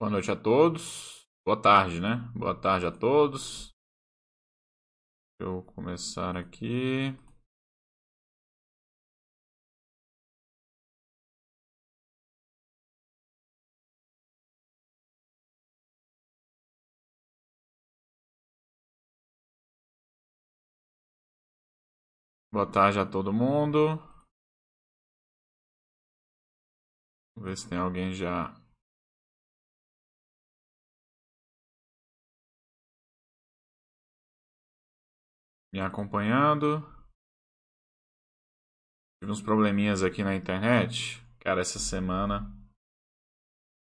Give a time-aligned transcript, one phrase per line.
[0.00, 1.28] Boa noite a todos.
[1.44, 2.16] Boa tarde, né?
[2.34, 3.70] Boa tarde a todos.
[5.38, 7.14] Deixa eu começar aqui.
[22.50, 23.98] Boa tarde a todo mundo.
[27.36, 28.59] Vamos ver se tem alguém já
[35.72, 36.80] me acompanhando.
[39.20, 41.22] Tive uns probleminhas aqui na internet.
[41.40, 42.50] Cara, essa semana.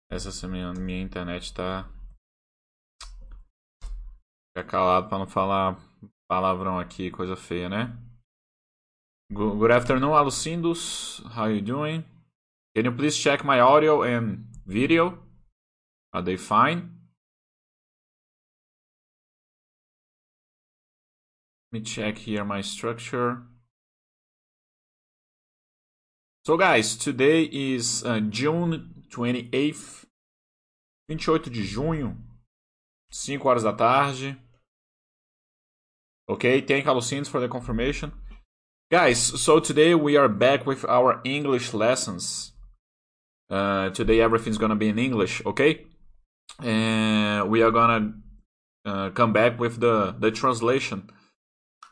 [0.09, 1.89] Essa semana minha internet tá.
[4.55, 5.77] Fica calado pra não falar
[6.29, 7.97] palavrão aqui, coisa feia, né?
[9.33, 11.19] Good afternoon, Alucindos.
[11.35, 12.05] How you doing?
[12.75, 15.17] Can you please check my audio and video?
[16.13, 16.94] Are they fine?
[21.75, 23.43] Me check here my structure.
[26.45, 30.05] So guys, today is uh, June 28th,
[31.09, 32.15] 28 de junho,
[33.11, 34.37] 5 horas da tarde.
[36.29, 38.13] Okay, thank Alucindos for the confirmation.
[38.89, 42.53] Guys, so today we are back with our English lessons.
[43.49, 45.85] Uh, today everything's gonna be in English, okay?
[46.63, 48.13] And we are gonna
[48.85, 51.09] uh, come back with the, the translation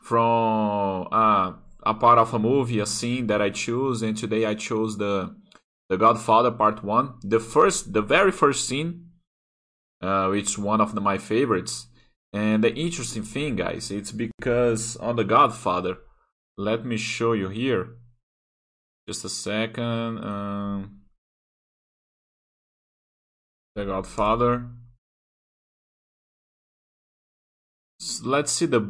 [0.04, 1.52] from uh,
[1.82, 5.34] a part of a movie, a scene that I choose, and today I chose the
[5.88, 9.10] the Godfather Part One, the first, the very first scene,
[10.00, 11.88] uh, which one of the, my favorites.
[12.32, 15.98] And the interesting thing, guys, it's because on the Godfather
[16.56, 17.96] let me show you here.
[19.08, 21.00] Just a second um,
[23.74, 24.70] the godfather.
[28.22, 28.80] Let's see the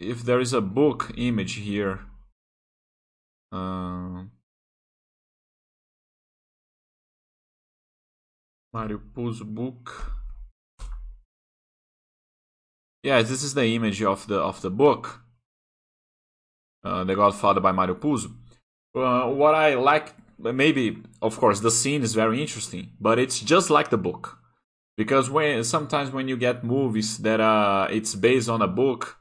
[0.00, 2.00] if there is a book image here
[3.52, 4.24] uh,
[8.72, 10.12] Mario Puzo book
[13.02, 15.20] yeah this is the image of the of the book
[16.84, 18.32] uh, The Godfather by Mario Puzo.
[18.94, 23.70] Uh, what I like, maybe, of course, the scene is very interesting, but it's just
[23.70, 24.38] like the book.
[24.96, 29.18] Because when sometimes when you get movies that uh, it's based on a book,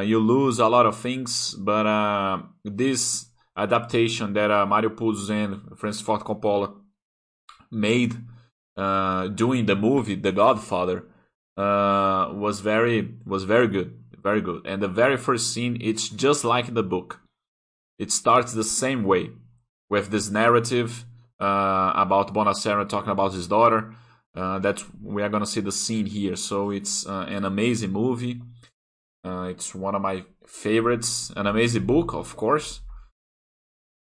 [0.00, 1.54] you lose a lot of things.
[1.54, 6.74] But uh, this adaptation that uh, Mario Puzo and Francis Ford Coppola
[7.70, 8.16] made
[8.76, 11.04] uh, doing the movie The Godfather
[11.56, 14.62] uh, was very was very good very good.
[14.66, 17.20] And the very first scene, it's just like the book.
[17.98, 19.30] It starts the same way
[19.90, 21.04] with this narrative
[21.38, 23.94] uh, about Bonacera talking about his daughter.
[24.34, 26.34] Uh, that we are gonna see the scene here.
[26.34, 28.40] So it's uh, an amazing movie.
[29.24, 31.32] Uh, it's one of my favorites.
[31.34, 32.80] An amazing book, of course.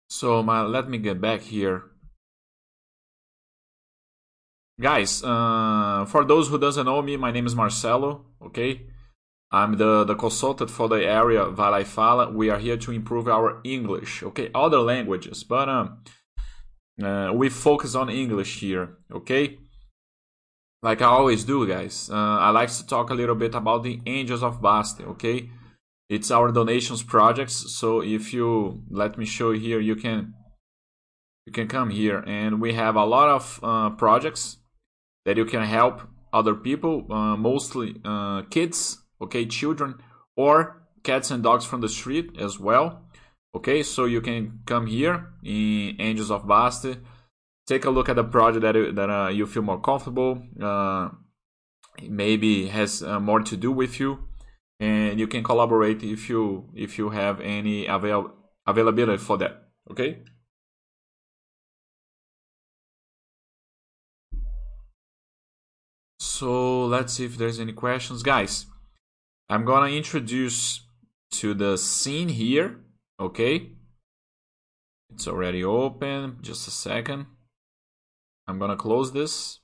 [0.08, 1.84] So my, let me get back here.
[4.80, 8.24] Guys, uh, for those who doesn't know me, my name is Marcelo.
[8.40, 8.86] Okay,
[9.50, 12.30] I'm the, the consultant for the area Vai Fala.
[12.30, 14.50] We are here to improve our English, okay?
[14.54, 16.02] Other languages, but um,
[17.02, 19.58] uh, we focus on English here, okay?
[20.82, 22.10] Like I always do, guys.
[22.10, 25.50] Uh, I like to talk a little bit about the Angels of Basti, okay?
[26.08, 27.72] It's our donations projects.
[27.72, 30.34] So if you let me show you here, you can
[31.46, 34.58] you can come here, and we have a lot of uh, projects
[35.24, 39.94] that you can help other people, uh, mostly uh, kids okay children
[40.36, 43.02] or cats and dogs from the street as well
[43.54, 46.96] okay so you can come here in angels of basti
[47.72, 51.08] take a look at the project that, that uh, you feel more comfortable uh,
[52.08, 54.10] maybe has uh, more to do with you
[54.80, 58.20] and you can collaborate if you if you have any avail
[58.66, 59.52] availability for that
[59.90, 60.10] okay
[66.18, 68.66] so let's see if there's any questions guys
[69.52, 70.80] I'm gonna introduce
[71.32, 72.80] to the scene here,
[73.20, 73.72] okay?
[75.12, 77.26] It's already open, just a second.
[78.46, 79.60] I'm gonna close this.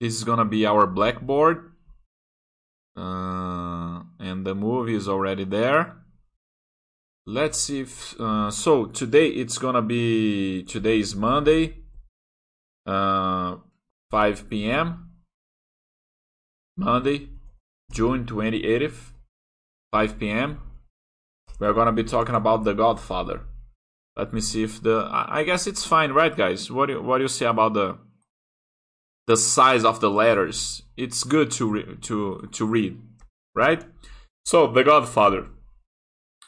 [0.00, 1.72] This is gonna be our blackboard.
[2.96, 5.96] Uh, and the movie is already there.
[7.24, 11.84] Let's see if, uh, so today it's gonna be, today is Monday,
[12.84, 13.56] uh,
[14.10, 15.10] 5 p.m.
[16.76, 17.28] Monday,
[17.92, 19.12] June 28th,
[19.92, 20.60] 5 p.m.
[21.60, 23.42] We're gonna be talking about The Godfather.
[24.16, 25.08] Let me see if the.
[25.10, 26.70] I guess it's fine, right, guys?
[26.70, 27.96] What do what do you say about the
[29.26, 30.82] the size of the letters.
[30.96, 33.00] It's good to re- to to read,
[33.54, 33.84] right?
[34.44, 35.46] So, The Godfather.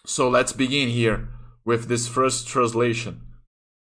[0.07, 1.29] So, let's begin here
[1.65, 3.21] with this first translation.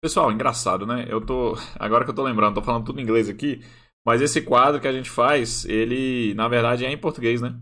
[0.00, 1.06] Pessoal, engraçado, né?
[1.08, 1.56] Eu tô.
[1.78, 3.64] Agora que eu tô lembrando, tô falando tudo em inglês aqui.
[4.06, 7.54] Mas esse quadro que a gente faz, ele na verdade é em português, né?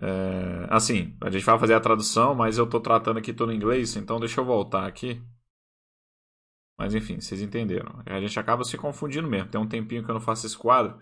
[0.00, 3.56] É, assim, a gente vai fazer a tradução, mas eu tô tratando aqui tudo em
[3.56, 5.22] inglês, então deixa eu voltar aqui.
[6.78, 8.02] Mas enfim, vocês entenderam.
[8.04, 9.48] A gente acaba se confundindo mesmo.
[9.48, 10.98] Tem um tempinho que eu não faço esse quadro.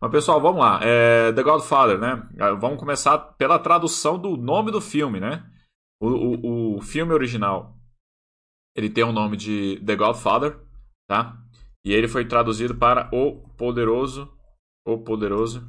[0.00, 0.80] Mas pessoal, vamos lá.
[0.82, 2.26] É The Godfather, né?
[2.58, 5.44] Vamos começar pela tradução do nome do filme, né?
[6.00, 7.78] O, o, o filme original
[8.78, 10.56] ele tem o nome de The Godfather,
[11.08, 11.36] tá?
[11.84, 14.32] E ele foi traduzido para O Poderoso,
[14.86, 15.68] O Poderoso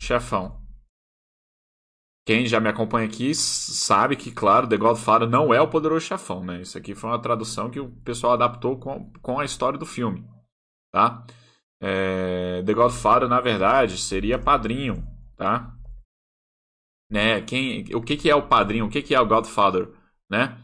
[0.00, 0.62] Chefão.
[2.28, 6.44] Quem já me acompanha aqui sabe que, claro, The Godfather não é o Poderoso Chefão,
[6.44, 6.60] né?
[6.60, 10.28] Isso aqui foi uma tradução que o pessoal adaptou com, com a história do filme,
[10.92, 11.24] tá?
[11.80, 15.02] É, The Godfather, na verdade, seria padrinho,
[15.38, 15.74] tá?
[17.10, 17.40] Né?
[17.40, 18.84] Quem, o que, que é o padrinho?
[18.84, 19.88] O que, que é o Godfather,
[20.30, 20.58] né?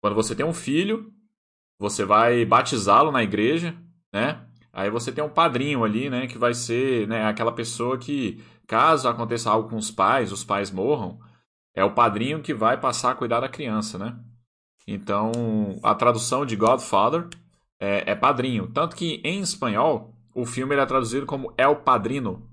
[0.00, 1.12] Quando você tem um filho,
[1.78, 3.76] você vai batizá-lo na igreja,
[4.10, 4.46] né?
[4.72, 6.26] Aí você tem um padrinho ali, né?
[6.26, 10.70] Que vai ser né, aquela pessoa que, caso aconteça algo com os pais, os pais
[10.70, 11.18] morram,
[11.74, 14.16] é o padrinho que vai passar a cuidar da criança, né?
[14.86, 15.32] Então,
[15.82, 17.28] a tradução de Godfather
[17.80, 18.70] é, é padrinho.
[18.70, 22.48] Tanto que em espanhol, o filme é traduzido como El Padrino,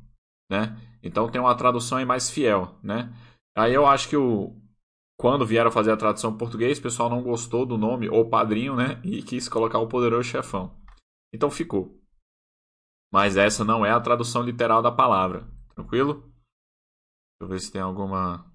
[0.50, 0.76] né?
[1.04, 3.14] Então tem uma tradução aí mais fiel, né?
[3.56, 4.56] Aí eu acho que o,
[5.20, 8.76] quando vieram fazer a tradução em português, o pessoal não gostou do nome O Padrinho,
[8.76, 9.00] né?
[9.04, 10.76] E quis colocar o Poderoso Chefão.
[11.32, 11.96] Então ficou.
[13.14, 15.57] Mas essa não é a tradução literal da palavra.
[15.78, 16.24] Tranquilo?
[16.24, 18.52] Deixa eu ver se tem alguma.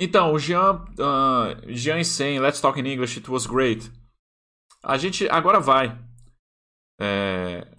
[0.00, 3.92] Então, o Jean, uh, Jean Sen, Let's Talk in English, it was great.
[4.82, 5.88] A gente agora vai.
[6.98, 7.78] É,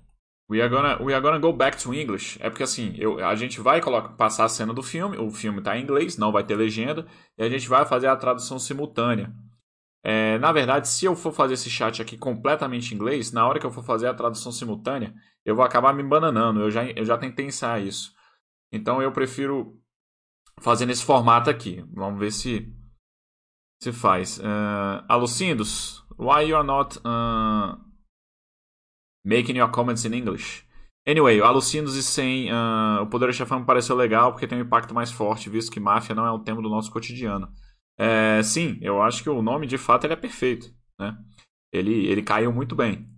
[0.51, 2.39] We are gonna, we are gonna go back to English.
[2.41, 5.59] É porque assim, eu, a gente vai colocar, passar a cena do filme, o filme
[5.59, 7.07] está em inglês, não vai ter legenda,
[7.37, 9.31] e a gente vai fazer a tradução simultânea.
[10.03, 13.59] É, na verdade, se eu for fazer esse chat aqui completamente em inglês, na hora
[13.59, 15.13] que eu for fazer a tradução simultânea,
[15.45, 16.61] eu vou acabar me bananando.
[16.61, 18.13] Eu já, eu já tentei ensaiar isso.
[18.71, 19.79] Então eu prefiro
[20.59, 21.83] fazer nesse formato aqui.
[21.93, 22.73] Vamos ver se
[23.81, 24.39] se faz.
[24.39, 27.77] Uh, Alucindos, why you are not uh,
[29.25, 30.65] Making your comments in English.
[31.07, 34.93] Anyway, Alucinos e sem uh, o Poder Chefão me pareceu legal porque tem um impacto
[34.93, 37.51] mais forte, visto que máfia não é um tema do nosso cotidiano.
[37.97, 40.73] É, sim, eu acho que o nome de fato ele é perfeito.
[40.99, 41.17] Né?
[41.73, 43.09] Ele, ele caiu muito bem.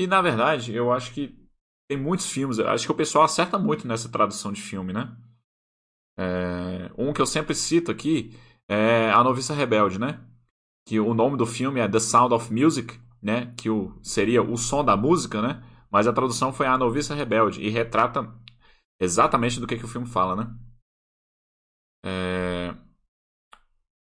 [0.00, 1.38] E na verdade, eu acho que
[1.86, 5.14] tem muitos filmes, acho que o pessoal acerta muito nessa tradução de filme, né?
[6.18, 8.34] É, um que eu sempre cito aqui
[8.66, 10.18] é A Noviça Rebelde, né?
[10.86, 14.56] Que o nome do filme é The Sound of Music, né, que o, seria o
[14.56, 15.62] som da música, né?
[15.90, 18.26] Mas a tradução foi A Noviça Rebelde e retrata
[18.98, 20.56] exatamente do que, que o filme fala, né?
[22.06, 22.74] É...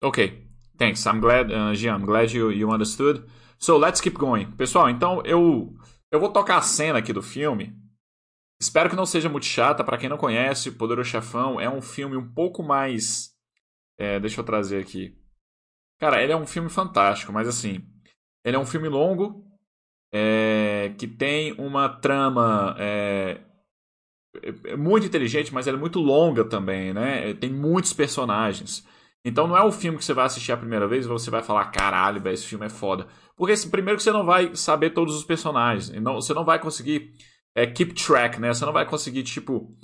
[0.01, 1.06] Ok, thanks.
[1.06, 3.24] I'm glad, uh, Gian, I'm glad you, you understood.
[3.63, 4.51] So let's keep going.
[4.57, 5.74] Pessoal, então eu,
[6.12, 7.74] eu vou tocar a cena aqui do filme.
[8.62, 9.86] Espero que não seja muito chata.
[9.86, 13.33] Para quem não conhece, Poderoso Chefão é um filme um pouco mais.
[13.98, 15.18] É, deixa eu trazer aqui.
[15.98, 17.81] Cara, ele é um filme fantástico, mas assim,
[18.44, 19.45] ele é um filme longo
[20.14, 23.40] é, que tem uma trama é,
[24.66, 27.33] é, muito inteligente, mas ela é muito longa também, né?
[27.35, 28.85] Tem muitos personagens.
[29.25, 31.42] Então não é um filme que você vai assistir a primeira vez e você vai
[31.42, 33.07] falar, caralho, véio, esse filme é foda.
[33.37, 35.89] Porque primeiro que você não vai saber todos os personagens.
[36.01, 37.13] Não, você não vai conseguir
[37.56, 38.53] é, keep track, né?
[38.53, 39.75] Você não vai conseguir, tipo,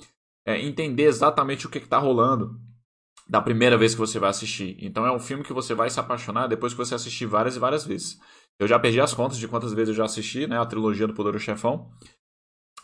[0.46, 2.60] é, entender exatamente o que, está rolando
[3.28, 4.76] da primeira vez que você vai assistir.
[4.80, 7.60] Então é um filme que você vai se apaixonar depois que você assistir várias e
[7.60, 8.18] várias vezes.
[8.58, 10.58] Eu já perdi as contas de quantas vezes eu já assisti, né?
[10.58, 11.90] A trilogia do Poderoso Chefão.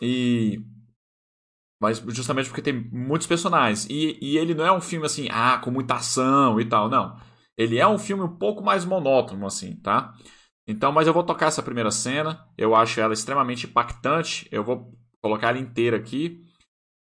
[0.01, 0.59] E.
[1.79, 3.85] Mas justamente porque tem muitos personagens.
[3.89, 6.89] E, e ele não é um filme assim, ah, com muita ação e tal.
[6.89, 7.17] Não.
[7.57, 10.13] Ele é um filme um pouco mais monótono, assim, tá?
[10.67, 12.45] Então, mas eu vou tocar essa primeira cena.
[12.57, 14.47] Eu acho ela extremamente impactante.
[14.51, 14.91] Eu vou
[15.21, 16.41] colocar ela inteira aqui.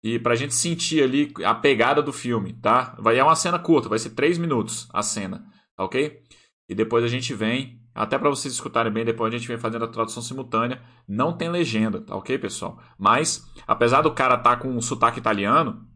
[0.04, 2.94] E pra gente sentir ali a pegada do filme, tá?
[2.98, 5.44] Vai é uma cena curta, vai ser 3 minutos a cena,
[5.76, 6.22] ok?
[6.68, 9.84] E depois a gente vem até para vocês escutarem bem, depois a gente vem fazendo
[9.84, 10.82] a tradução simultânea.
[11.08, 12.78] Não tem legenda, tá ok, pessoal?
[12.98, 15.88] Mas, apesar do cara estar tá com um sotaque italiano,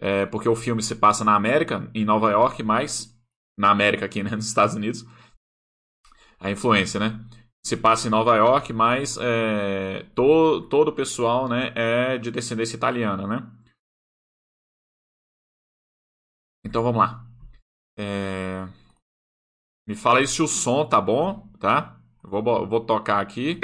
[0.00, 3.18] é, porque o filme se passa na América, em Nova York, mas
[3.58, 5.04] na América aqui, né, nos Estados Unidos,
[6.38, 7.20] a influência, né?
[7.66, 12.76] Se passa em Nova York, mas é, to, todo o pessoal né, é de descendência
[12.76, 13.50] italiana, né?
[16.64, 17.26] Então vamos lá.
[17.98, 18.66] É...
[19.86, 21.98] Me fala aí se o som tá bom, tá?
[22.22, 23.60] Vou, vou tocar aqui.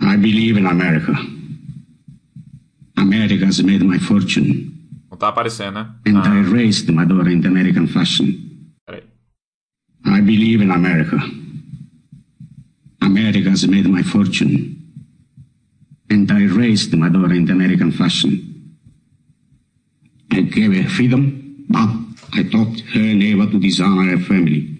[0.00, 1.14] I believe in America.
[2.96, 4.70] America has made my fortune.
[5.10, 5.94] Não tá aparecendo, né?
[6.06, 8.26] And Ah, I raised my daughter in the American fashion.
[8.86, 9.02] peraí.
[10.04, 11.18] I believe in America.
[13.00, 14.76] America has made my fortune.
[16.10, 18.53] And I raised my daughter in the American fashion.
[20.54, 21.88] Gave her freedom, but
[22.32, 24.78] I taught her never to dishonor her family.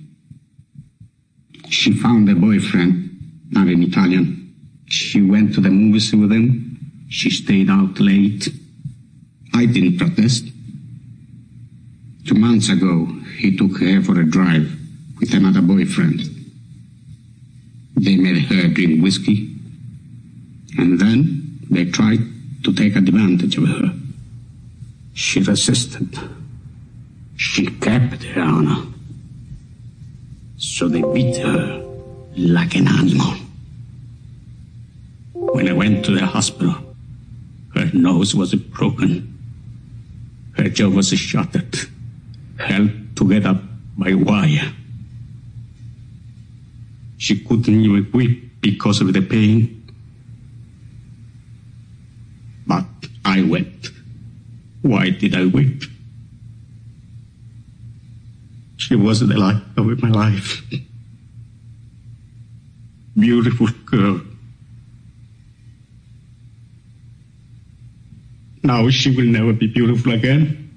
[1.68, 4.54] She found a boyfriend, not an Italian.
[4.86, 6.78] She went to the movies with him.
[7.08, 8.48] She stayed out late.
[9.52, 10.44] I didn't protest.
[12.24, 13.06] Two months ago,
[13.38, 14.70] he took her for a drive
[15.18, 16.20] with another boyfriend.
[17.96, 19.56] They made her drink whiskey,
[20.78, 22.20] and then they tried
[22.62, 23.93] to take advantage of her.
[25.14, 26.18] She resisted.
[27.37, 28.83] She kept her honor.
[30.56, 31.83] So they beat her
[32.37, 33.35] like an animal.
[35.33, 36.75] When I went to the hospital,
[37.75, 39.30] her nose was broken.
[40.56, 41.76] Her jaw was shattered,
[42.59, 43.61] held together
[43.97, 44.73] by wire.
[47.18, 49.92] She couldn't even weep because of the pain.
[52.66, 52.87] But
[53.25, 53.93] I wept.
[54.84, 55.82] Why did I weep?
[58.76, 60.60] She wasn't the light of my life.
[63.18, 64.20] Beautiful girl.
[68.62, 70.70] Now she will never be beautiful again.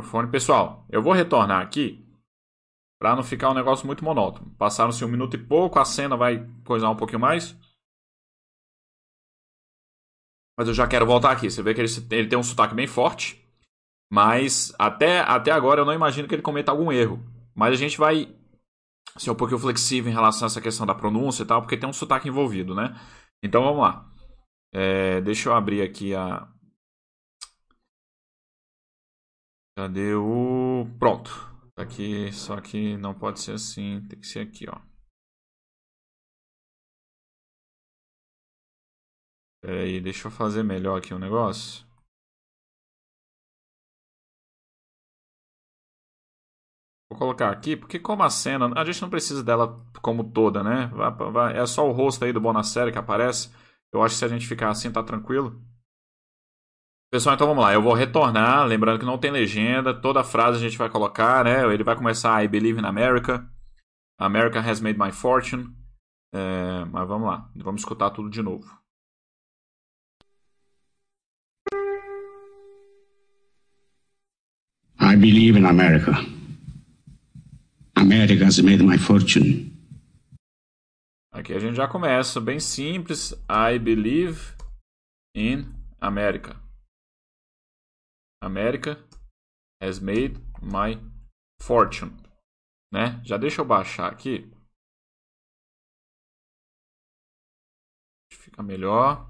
[0.00, 0.30] Microfone.
[0.30, 2.04] Pessoal, eu vou retornar aqui
[2.98, 4.50] para não ficar um negócio muito monótono.
[4.56, 7.56] Passaram-se um minuto e pouco, a cena vai coisar um pouquinho mais.
[10.58, 11.50] Mas eu já quero voltar aqui.
[11.50, 13.42] Você vê que ele, ele tem um sotaque bem forte.
[14.12, 17.22] Mas até, até agora eu não imagino que ele cometa algum erro.
[17.54, 18.34] Mas a gente vai
[19.16, 21.88] ser um pouquinho flexível em relação a essa questão da pronúncia e tal, porque tem
[21.88, 22.94] um sotaque envolvido, né?
[23.42, 24.10] Então vamos lá.
[24.72, 26.46] É, deixa eu abrir aqui a.
[29.76, 30.86] Cadê o.
[30.98, 31.30] Pronto.
[31.74, 34.78] Tá Aqui, só que não pode ser assim, tem que ser aqui, ó.
[39.62, 41.86] Pera aí, deixa eu fazer melhor aqui o um negócio.
[47.10, 50.90] Vou colocar aqui, porque como a cena, a gente não precisa dela como toda, né?
[51.54, 53.50] É só o rosto aí do Bonassere que aparece.
[53.92, 55.60] Eu acho que se a gente ficar assim, tá tranquilo.
[57.12, 57.72] Pessoal, então vamos lá.
[57.72, 59.92] Eu vou retornar, lembrando que não tem legenda.
[59.92, 61.64] Toda frase a gente vai colocar, né?
[61.74, 63.50] Ele vai começar I believe in America.
[64.16, 65.74] America has made my fortune.
[66.32, 67.50] É, mas vamos lá.
[67.56, 68.64] Vamos escutar tudo de novo.
[75.00, 76.12] I believe in America.
[77.96, 79.72] America has made my fortune.
[81.32, 83.32] Aqui a gente já começa bem simples.
[83.50, 84.54] I believe
[85.34, 85.66] in
[86.00, 86.59] America.
[88.42, 88.96] America
[89.82, 90.96] has made my
[91.60, 92.12] fortune.
[92.92, 93.22] Né?
[93.24, 94.50] Já deixa eu baixar aqui.
[98.32, 99.28] Fica melhor.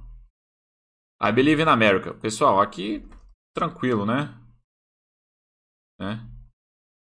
[1.22, 2.14] I believe in America.
[2.14, 3.06] Pessoal, aqui
[3.54, 4.34] tranquilo, né?
[6.00, 6.26] né?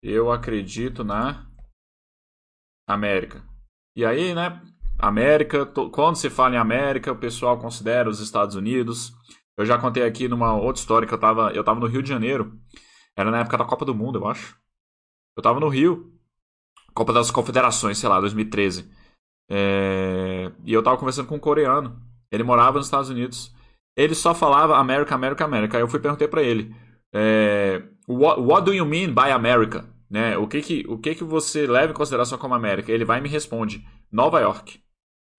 [0.02, 1.50] Eu acredito na
[2.88, 3.42] América.
[3.96, 4.62] E aí, né?
[5.00, 9.14] América, quando se fala em América, o pessoal considera os Estados Unidos.
[9.58, 12.10] Eu já contei aqui numa outra história que eu tava, eu tava no Rio de
[12.10, 12.60] Janeiro.
[13.16, 14.58] Era na época da Copa do Mundo, eu acho.
[15.38, 16.12] Eu tava no Rio.
[16.94, 18.90] Copa das Confederações, sei lá, 2013.
[19.50, 20.52] É...
[20.64, 22.02] E eu tava conversando com um coreano.
[22.32, 23.54] Ele morava nos Estados Unidos.
[23.96, 25.78] Ele só falava América, América, América.
[25.78, 26.76] Aí eu fui perguntei para ele:
[27.14, 27.84] é...
[28.08, 29.86] what, what do you mean by America?
[30.10, 30.38] Né?
[30.38, 32.92] O, que, que, o que, que você leva em consideração como América?
[32.92, 34.82] Ele vai e me responde: Nova York.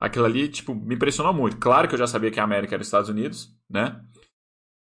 [0.00, 1.58] Aquilo ali, tipo, me impressionou muito.
[1.58, 4.04] Claro que eu já sabia que a América era Estados Unidos, né?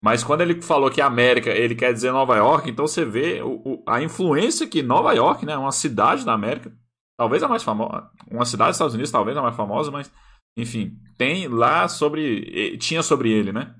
[0.03, 3.61] Mas quando ele falou que América, ele quer dizer Nova York, então você vê o,
[3.63, 6.75] o, a influência que Nova York, né, uma cidade da América,
[7.15, 10.11] talvez a mais famosa, uma cidade dos Estados Unidos, talvez a mais famosa, mas
[10.57, 13.75] enfim, tem lá sobre, tinha sobre ele, né?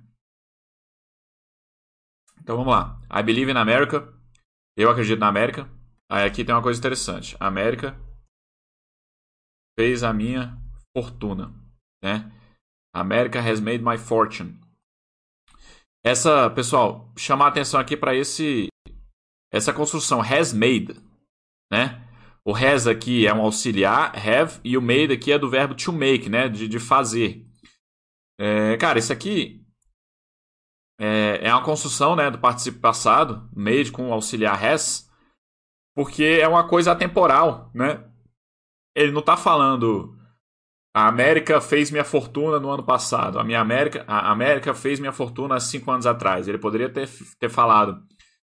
[2.40, 3.00] Então vamos lá.
[3.12, 4.14] I believe in America.
[4.76, 5.70] Eu acredito na América.
[6.10, 7.36] Aí aqui tem uma coisa interessante.
[7.40, 8.00] A América
[9.78, 10.61] fez a minha
[10.96, 11.54] fortuna,
[12.04, 12.32] né?
[12.94, 14.60] America has made my fortune.
[16.04, 18.68] essa, pessoal, chamar atenção aqui para esse
[19.54, 20.96] essa construção has made,
[21.72, 22.08] né?
[22.44, 25.92] O has aqui é um auxiliar, have, e o made aqui é do verbo to
[25.92, 26.50] make, né?
[26.50, 27.46] De, de fazer.
[28.40, 29.62] É, cara, isso aqui
[31.00, 35.10] é, é uma construção né, do participio passado, made com o auxiliar has,
[35.96, 38.08] porque é uma coisa atemporal, né?
[38.96, 40.16] Ele não está falando
[40.94, 43.40] a América fez minha fortuna no ano passado.
[43.40, 46.48] A minha América, a América fez minha fortuna há cinco anos atrás.
[46.48, 47.08] Ele poderia ter,
[47.40, 48.02] ter falado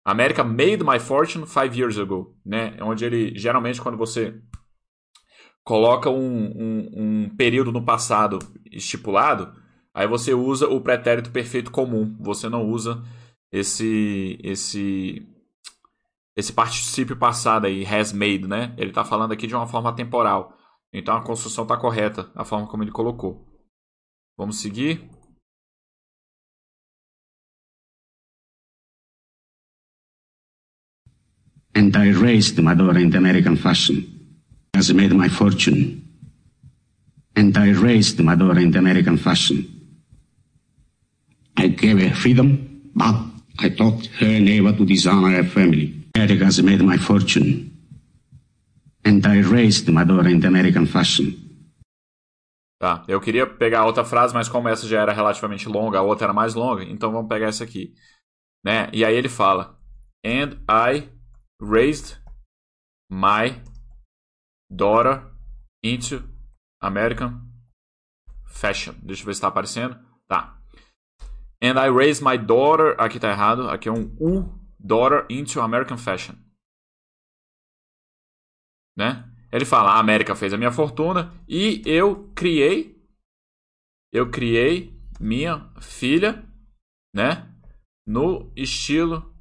[0.07, 2.77] America made my fortune five years ago, né?
[2.81, 4.41] Onde ele geralmente quando você
[5.65, 8.39] coloca um, um, um período no passado
[8.71, 9.53] estipulado,
[9.93, 12.17] aí você usa o pretérito perfeito comum.
[12.21, 13.03] Você não usa
[13.51, 15.27] esse esse
[16.37, 18.75] esse particípio passado aí, has made, né?
[18.77, 20.56] Ele está falando aqui de uma forma temporal.
[20.93, 23.45] Então a construção está correta, a forma como ele colocou.
[24.37, 25.01] Vamos seguir.
[31.75, 34.03] And I raised Madonna in the American fashion.
[34.75, 36.03] Has made my fortune.
[37.35, 39.67] And I raised Madonna in the American fashion.
[41.57, 43.17] I gave her freedom, but
[43.59, 46.05] I taught her never to dishonor her family.
[46.15, 47.76] America has made my fortune.
[49.07, 51.33] And I raised Madonna in the American fashion.
[52.77, 56.27] Tá, eu queria pegar outra frase, mas como essa já era relativamente longa, a outra
[56.27, 57.95] era mais longa, então vamos pegar essa aqui.
[58.65, 58.91] Né?
[58.93, 59.79] E aí ele fala:
[60.25, 61.09] And I
[61.63, 62.19] raised
[63.09, 63.63] my
[64.69, 65.23] daughter
[65.85, 66.25] into
[66.83, 67.43] American
[68.45, 68.95] fashion.
[69.05, 69.97] Deixa eu ver se está aparecendo.
[70.27, 70.59] Tá.
[71.63, 72.97] And I raised my daughter.
[72.99, 73.71] Aqui tá errado.
[73.71, 76.35] Aqui é um U daughter into American fashion.
[78.97, 79.29] Né?
[79.53, 83.01] Ele fala: a América fez a minha fortuna e eu criei,
[84.13, 86.45] eu criei minha filha,
[87.15, 87.53] né?
[88.07, 89.35] No estilo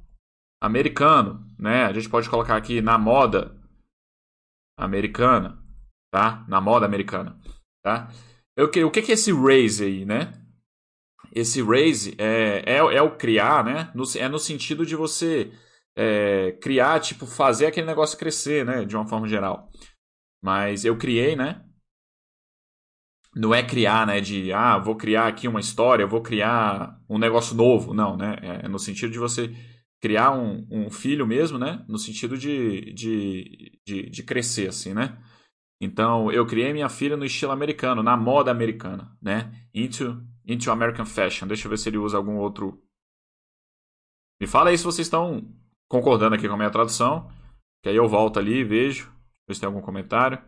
[0.62, 1.84] americano, né?
[1.84, 3.56] A gente pode colocar aqui na moda
[4.78, 5.62] americana,
[6.12, 6.44] tá?
[6.48, 7.40] Na moda americana,
[7.82, 8.10] tá?
[8.56, 10.32] Eu, o que, que é esse raise aí, né?
[11.36, 13.90] esse raise é, é, é o criar, né?
[13.94, 15.52] No, é no sentido de você
[15.96, 18.84] é, criar, tipo, fazer aquele negócio crescer, né?
[18.84, 19.70] De uma forma geral.
[20.42, 21.64] Mas eu criei, né?
[23.34, 24.20] Não é criar, né?
[24.20, 27.94] De, ah, vou criar aqui uma história, vou criar um negócio novo.
[27.94, 28.36] Não, né?
[28.62, 29.54] É no sentido de você
[30.00, 31.84] criar um, um filho mesmo, né?
[31.88, 35.18] No sentido de, de, de, de crescer, assim, né?
[35.80, 39.52] Então, eu criei minha filha no estilo americano, na moda americana, né?
[39.74, 41.46] Into into American Fashion.
[41.46, 42.82] Deixa eu ver se ele usa algum outro.
[44.40, 45.52] Me fala aí se vocês estão
[45.88, 47.30] concordando aqui com a minha tradução.
[47.82, 49.12] Que aí eu volto ali e vejo.
[49.48, 50.38] Ver se tem algum comentário.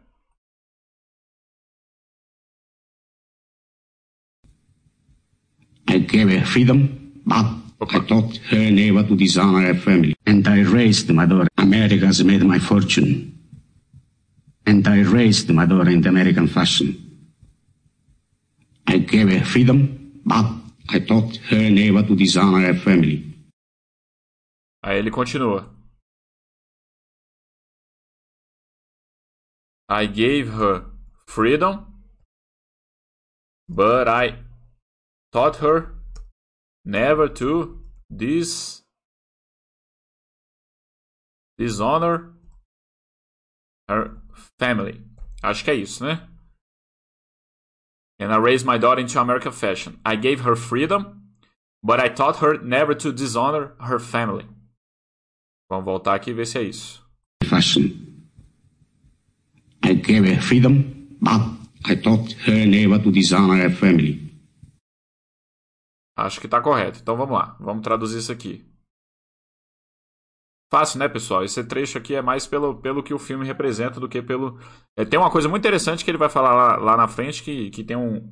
[5.90, 6.86] I gave her freedom,
[7.24, 7.96] but Opa.
[7.96, 10.14] I taught her never to dishonor her family.
[10.26, 11.48] And I raised my daughter.
[11.56, 13.38] America's made my fortune.
[14.66, 16.96] And I raised my daughter in the American fashion.
[18.86, 20.46] I gave her freedom, but
[20.88, 23.27] I taught her never to dishonor her family.
[24.82, 25.74] Aí ele continua.
[29.90, 30.90] I gave her
[31.26, 31.86] freedom,
[33.68, 34.44] but I
[35.32, 35.94] taught her
[36.84, 38.84] never to dis
[41.58, 42.34] dishonor
[43.88, 44.20] her
[44.58, 45.04] family.
[45.42, 46.28] Acho que é isso, né?
[48.18, 50.00] and I raised my daughter into American fashion.
[50.04, 51.22] I gave her freedom,
[51.82, 54.46] but I taught her never to dishonor her family.
[55.68, 57.06] Vamos voltar aqui e ver se é isso.
[57.44, 57.90] Fashion.
[59.84, 60.82] I gave her freedom,
[61.20, 64.28] but I taught her never to dishonor her family.
[66.16, 66.98] Acho que está correto.
[67.00, 67.56] Então vamos lá.
[67.60, 68.64] Vamos traduzir isso aqui.
[70.70, 71.44] Fácil, né, pessoal?
[71.44, 74.58] Esse trecho aqui é mais pelo, pelo que o filme representa do que pelo.
[74.98, 77.70] É, tem uma coisa muito interessante que ele vai falar lá, lá na frente, que,
[77.70, 78.30] que tem um,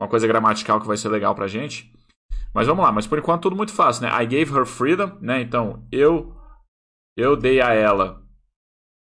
[0.00, 1.90] uma coisa gramatical que vai ser legal pra gente.
[2.52, 4.22] Mas vamos lá, mas por enquanto tudo muito fácil, né?
[4.22, 5.40] I gave her freedom, né?
[5.40, 6.37] Então, eu
[7.18, 8.24] eu dei a ela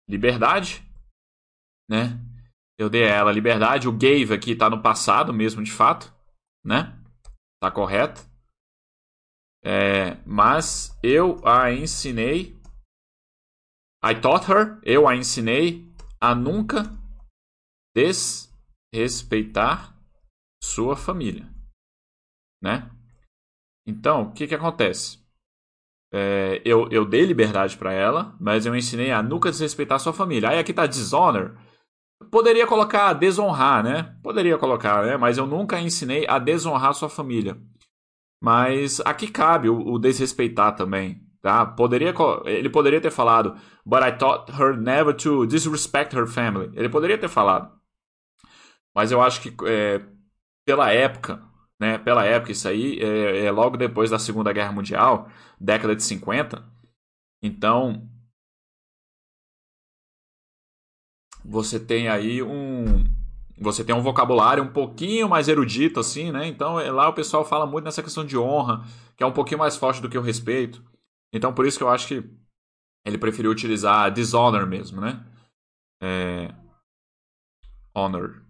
[0.07, 0.87] liberdade,
[1.89, 2.21] né?
[2.79, 3.89] Eu dei a ela liberdade.
[3.89, 6.13] O gave aqui tá no passado mesmo, de fato,
[6.63, 7.03] né?
[7.59, 8.21] Tá correto.
[9.65, 12.55] É, mas eu a ensinei
[14.05, 15.91] I taught her, eu a ensinei
[16.21, 16.83] a nunca
[17.97, 19.99] desrespeitar
[20.63, 21.51] sua família,
[22.63, 22.91] né?
[23.87, 25.24] Então, o que que acontece?
[26.17, 30.51] É, eu, eu dei liberdade para ela, mas eu ensinei a nunca desrespeitar sua família.
[30.51, 31.57] Aí aqui tá dishonor.
[32.31, 34.15] Poderia colocar desonrar, né?
[34.23, 35.17] Poderia colocar, né?
[35.17, 37.61] Mas eu nunca ensinei a desonrar sua família.
[38.41, 41.67] Mas aqui cabe o, o desrespeitar também, tá?
[41.67, 46.71] Poderia, ele poderia ter falado, but I taught her never to disrespect her family.
[46.77, 47.73] Ele poderia ter falado.
[48.95, 50.01] Mas eu acho que é,
[50.65, 51.43] pela época,
[51.85, 51.99] né?
[51.99, 55.29] Pela época, isso aí é, é logo depois da Segunda Guerra Mundial,
[55.61, 56.65] década de 50.
[57.43, 58.09] Então,
[61.45, 63.05] você tem aí um
[63.57, 66.47] você tem um vocabulário um pouquinho mais erudito assim, né?
[66.47, 68.83] Então é, lá o pessoal fala muito nessa questão de honra,
[69.17, 70.83] que é um pouquinho mais forte do que o respeito.
[71.33, 72.25] Então por isso que eu acho que
[73.05, 75.25] ele preferiu utilizar dishonor mesmo, né?
[76.03, 76.49] É...
[77.95, 78.44] Honor.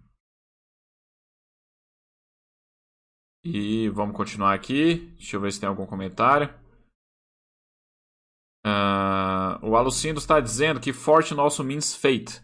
[3.45, 4.95] E vamos continuar aqui.
[5.17, 6.49] Deixa eu ver se tem algum comentário.
[8.65, 12.41] Uh, o Alucindo está dizendo que fortune also means fate.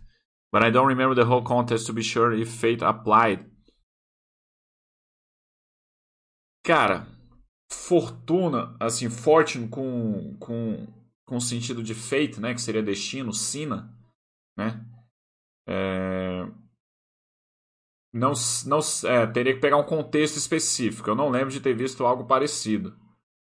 [0.53, 3.49] But I don't remember the whole contest to be sure if fate applied.
[6.63, 7.07] Cara,
[7.71, 10.85] fortuna, assim, fortune com, com,
[11.25, 12.53] com sentido de fate, né?
[12.53, 13.91] Que seria destino, sina,
[14.55, 14.85] né?
[15.67, 16.60] É...
[18.13, 18.33] Não,
[18.65, 21.09] não é, teria que pegar um contexto específico.
[21.09, 22.95] Eu não lembro de ter visto algo parecido,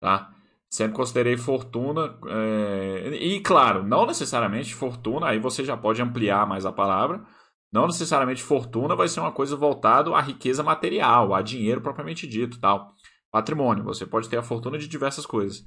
[0.02, 0.34] tá?
[0.70, 2.18] Sempre considerei fortuna.
[2.28, 3.10] É...
[3.16, 7.26] E, claro, não necessariamente fortuna, aí você já pode ampliar mais a palavra.
[7.74, 12.60] Não necessariamente fortuna vai ser uma coisa voltada à riqueza material, a dinheiro propriamente dito,
[12.60, 12.94] tal.
[13.32, 15.64] Patrimônio, você pode ter a fortuna de diversas coisas.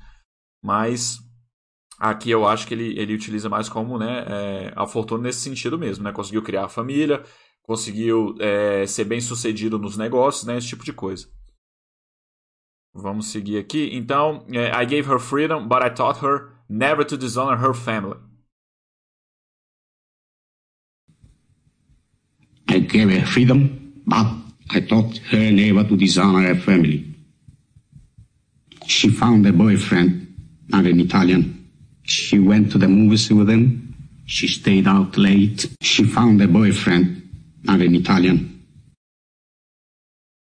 [0.63, 1.19] Mas
[1.99, 5.79] aqui eu acho que ele, ele utiliza mais como né, é, a fortuna nesse sentido
[5.79, 6.13] mesmo, né?
[6.13, 7.23] Conseguiu criar a família,
[7.65, 10.59] conseguiu é, ser bem sucedido nos negócios, né?
[10.59, 11.27] Esse tipo de coisa.
[12.95, 13.91] Vamos seguir aqui.
[13.93, 18.19] Então, é, I gave her freedom, but I taught her never to dishonor her family.
[22.69, 24.27] I gave her freedom, but
[24.71, 27.15] I taught her never to dishonor her family.
[28.87, 30.35] She found a boyfriend,
[30.69, 31.71] not an Italian.
[32.03, 33.95] She went to the movies with him.
[34.27, 35.67] She stayed out late.
[35.81, 37.24] She found a boyfriend,
[37.69, 38.55] an Italian.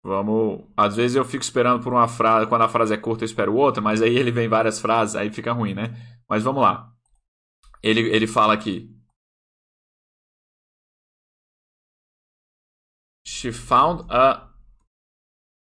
[0.04, 0.64] Vamos.
[0.76, 2.48] Às vezes eu fico esperando por uma frase.
[2.48, 5.32] Quando a frase é curta, eu espero outra, mas aí ele vem várias frases, aí
[5.32, 5.88] fica ruim, né?
[6.28, 6.94] Mas vamos lá.
[7.82, 8.94] Ele, ele fala aqui.
[13.26, 14.48] She found a,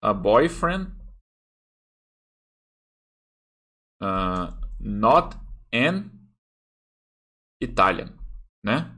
[0.02, 0.96] a boyfriend.
[4.00, 5.36] Uh, not
[5.72, 6.10] an
[7.60, 8.16] Italian,
[8.64, 8.97] né?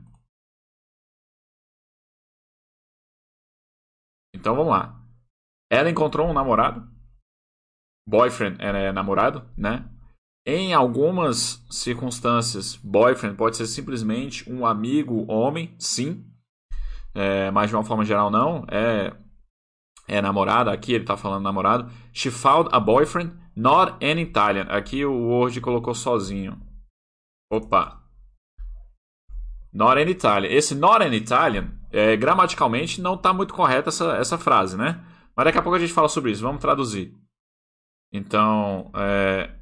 [4.41, 4.99] Então vamos lá.
[5.71, 6.89] Ela encontrou um namorado.
[8.09, 9.87] Boyfriend é namorado, né?
[10.43, 16.25] Em algumas circunstâncias, boyfriend pode ser simplesmente um amigo homem, sim.
[17.13, 18.65] É, mas de uma forma geral, não.
[18.67, 19.15] É,
[20.07, 20.71] é namorada.
[20.71, 21.91] Aqui ele está falando namorado.
[22.11, 24.63] She found a boyfriend, not an Italian.
[24.69, 26.59] Aqui o Word colocou sozinho.
[27.53, 28.01] Opa.
[29.71, 30.51] Not an Italian.
[30.51, 35.05] Esse not an Italian, é, gramaticalmente, não está muito correta essa, essa frase, né?
[35.35, 36.41] Mas daqui a pouco a gente fala sobre isso.
[36.41, 37.13] Vamos traduzir.
[38.11, 39.55] Então, é,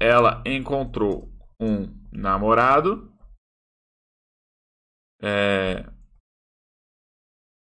[0.00, 3.12] ela encontrou um namorado.
[5.22, 5.84] É,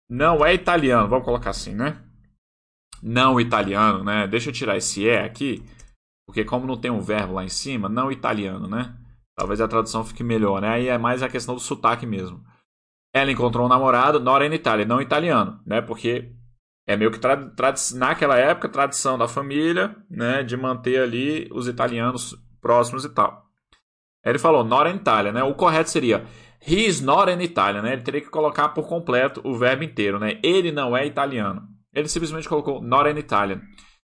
[0.10, 2.04] não é italiano, vamos colocar assim, né?
[3.02, 4.28] Não italiano, né?
[4.28, 5.64] Deixa eu tirar esse é aqui,
[6.28, 8.96] porque como não tem um verbo lá em cima, não italiano, né?
[9.36, 10.70] Talvez a tradução fique melhor, né?
[10.70, 12.44] Aí é mais a questão do sotaque mesmo.
[13.14, 15.82] Ela encontrou um namorado, Nora in Itália, não italiano, né?
[15.82, 16.32] Porque
[16.88, 17.20] é meio que
[17.96, 23.46] naquela época tradição da família, né, de manter ali os italianos próximos e tal.
[24.26, 25.44] Ele falou not an Italian, né?
[25.44, 26.26] O correto seria
[26.68, 27.94] he is not an Italian, né?
[27.94, 30.40] Ele teria que colocar por completo o verbo inteiro, né?
[30.44, 31.68] Ele não é italiano.
[31.94, 33.62] Ele simplesmente colocou not an Italian.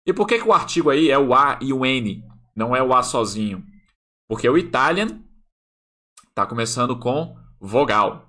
[0.07, 2.23] E por que, que o artigo aí é o a e o n,
[2.55, 3.65] não é o a sozinho?
[4.29, 5.21] Porque o Italian
[6.29, 8.24] está começando com vogal,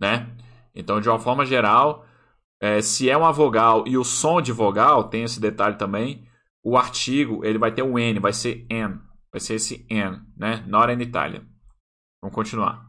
[0.00, 0.28] né?
[0.74, 2.06] Então, de uma forma geral,
[2.60, 6.26] é, se é uma vogal e o som de vogal, tem esse detalhe também,
[6.62, 9.00] o artigo ele vai ter um N, vai ser N.
[9.32, 10.64] Vai ser esse N, né?
[10.66, 11.42] Not in Italian.
[12.22, 12.86] Vamos continuar.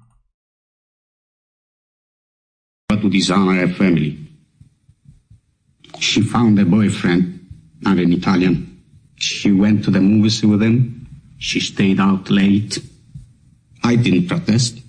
[2.89, 4.27] To dishonor her family.
[5.99, 7.39] She found a boyfriend,
[7.81, 8.81] not an Italian.
[9.15, 11.07] She went to the movies with him.
[11.37, 12.81] She stayed out late.
[13.83, 14.79] I didn't protest.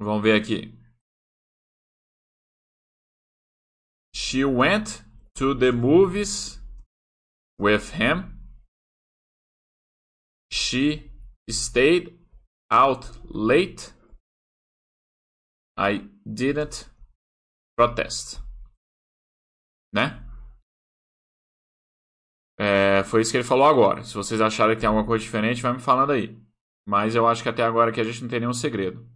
[0.00, 0.72] Vamos ver aqui.
[4.14, 6.60] She went to the movies
[7.58, 8.38] with him.
[10.52, 11.10] She
[11.48, 12.18] stayed
[12.70, 13.92] out late.
[15.76, 16.90] I didn't
[17.76, 18.40] protest.
[19.92, 20.24] Né?
[23.04, 24.02] foi isso que ele falou agora.
[24.02, 26.36] Se vocês acharem que tem alguma coisa diferente, vai me falando aí.
[26.86, 29.08] Mas eu acho que até agora que a gente não tem nenhum segredo.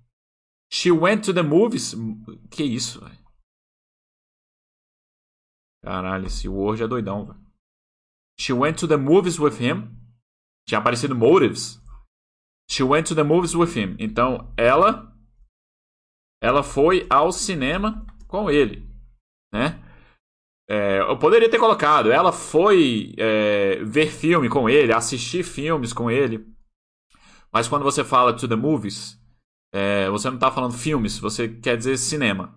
[0.73, 1.95] She went to the movies.
[2.51, 3.19] Que isso, velho?
[5.85, 7.41] Caralho, esse Word é doidão, velho.
[8.41, 9.95] She went to the movies with him.
[10.67, 11.79] Tinha aparecido motives.
[12.71, 13.97] She went to the movies with him.
[13.99, 15.13] Então, ela
[16.41, 18.89] ela foi ao cinema com ele,
[19.53, 19.81] né?
[20.69, 26.11] É, eu poderia ter colocado, ela foi é, ver filme com ele, assistir filmes com
[26.11, 26.45] ele.
[27.53, 29.22] Mas quando você fala to the movies,
[29.73, 32.55] é, você não está falando filmes, você quer dizer cinema.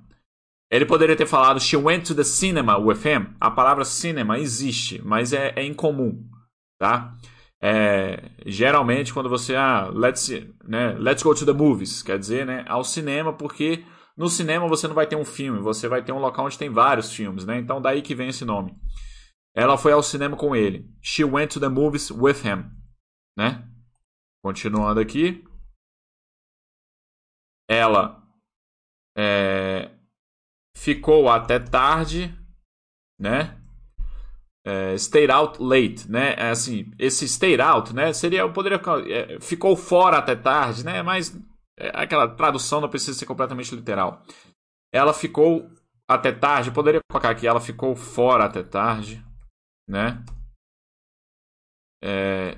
[0.70, 3.34] Ele poderia ter falado she went to the cinema with him.
[3.40, 6.28] A palavra cinema existe, mas é, é incomum,
[6.78, 7.16] tá?
[7.62, 10.30] É, geralmente quando você ah let's
[10.68, 13.84] né, let's go to the movies quer dizer né ao cinema porque
[14.16, 16.70] no cinema você não vai ter um filme você vai ter um local onde tem
[16.70, 18.76] vários filmes né então daí que vem esse nome
[19.56, 22.66] ela foi ao cinema com ele she went to the movies with him
[23.38, 23.66] né
[24.44, 25.42] continuando aqui
[27.70, 28.24] ela
[29.18, 29.92] é,
[30.76, 32.34] ficou até tarde
[33.20, 33.62] né
[34.66, 36.34] é, stayed out late, né?
[36.34, 38.12] É assim, esse stayed out, né?
[38.12, 41.04] Seria, eu poderia é, ficou fora até tarde, né?
[41.04, 41.38] Mas
[41.78, 44.24] é, aquela tradução não precisa ser completamente literal.
[44.92, 45.70] Ela ficou
[46.10, 49.24] até tarde, poderia colocar aqui, ela ficou fora até tarde,
[49.88, 50.24] né?
[52.04, 52.58] É,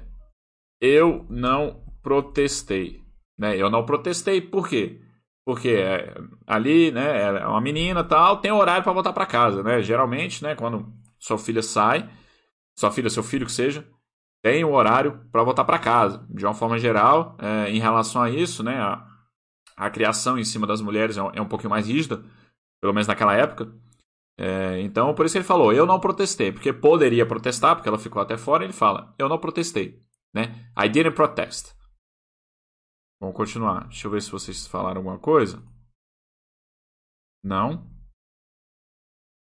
[0.82, 3.04] eu não protestei,
[3.38, 3.56] né?
[3.56, 5.02] Eu não protestei, por quê?
[5.46, 6.14] Porque é,
[6.46, 9.82] ali, né, é uma menina tal, tem horário para voltar para casa, né?
[9.82, 12.10] Geralmente, né, quando sua filha sai,
[12.78, 13.88] sua filha, seu filho que seja,
[14.44, 16.26] tem um horário para voltar para casa.
[16.30, 19.06] De uma forma geral, é, em relação a isso, né, a,
[19.78, 22.24] a criação em cima das mulheres é um, é um pouquinho mais rígida,
[22.82, 23.72] pelo menos naquela época.
[24.40, 27.98] É, então, por isso que ele falou, eu não protestei, porque poderia protestar, porque ela
[27.98, 30.00] ficou até fora, ele fala, eu não protestei,
[30.34, 30.70] né?
[30.78, 31.77] I didn't protest.
[33.20, 33.88] Vamos continuar.
[33.88, 35.62] Deixa eu ver se vocês falaram alguma coisa.
[37.44, 37.90] Não.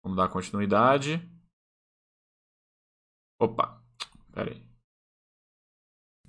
[0.03, 1.21] Vamos dar continuidade.
[3.41, 3.83] Opa,
[4.33, 4.63] peraí.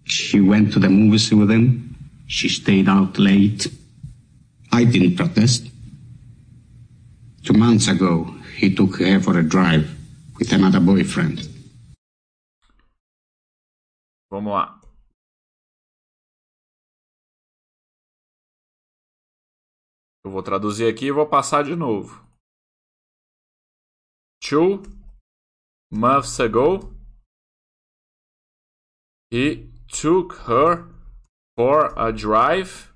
[0.05, 1.95] She went to the movies with him.
[2.27, 3.69] She stayed out late.
[4.71, 5.71] I didn't protest.
[7.43, 8.25] Two months ago,
[8.57, 9.87] he took her for a drive
[10.39, 11.47] with another boyfriend.
[14.31, 14.74] Vamos lá.
[20.25, 22.25] Eu vou traduzir aqui e vou passar de novo.
[24.41, 24.81] Two
[25.91, 26.91] months ago,
[29.31, 30.89] he took her
[31.55, 32.91] for a drive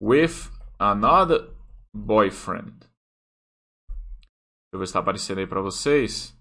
[0.00, 1.54] with another
[1.94, 2.88] boyfriend.
[4.72, 6.34] Eu ver se está aparecendo aí para vocês.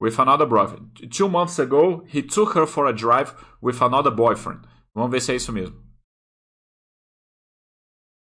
[0.00, 1.08] With another boyfriend.
[1.08, 4.66] Two months ago, he took her for a drive with another boyfriend.
[4.94, 5.76] Vamos ver se é isso mesmo.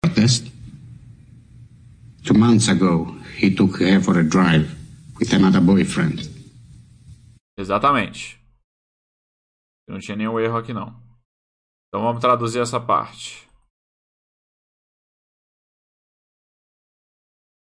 [0.01, 0.54] Protest.
[2.25, 3.05] Two months ago,
[3.37, 4.75] he took her for a drive
[5.19, 6.27] with another boyfriend.
[7.55, 8.39] Exatamente.
[9.87, 10.99] Não tinha nenhum erro aqui não.
[11.87, 13.47] Então vamos traduzir essa parte.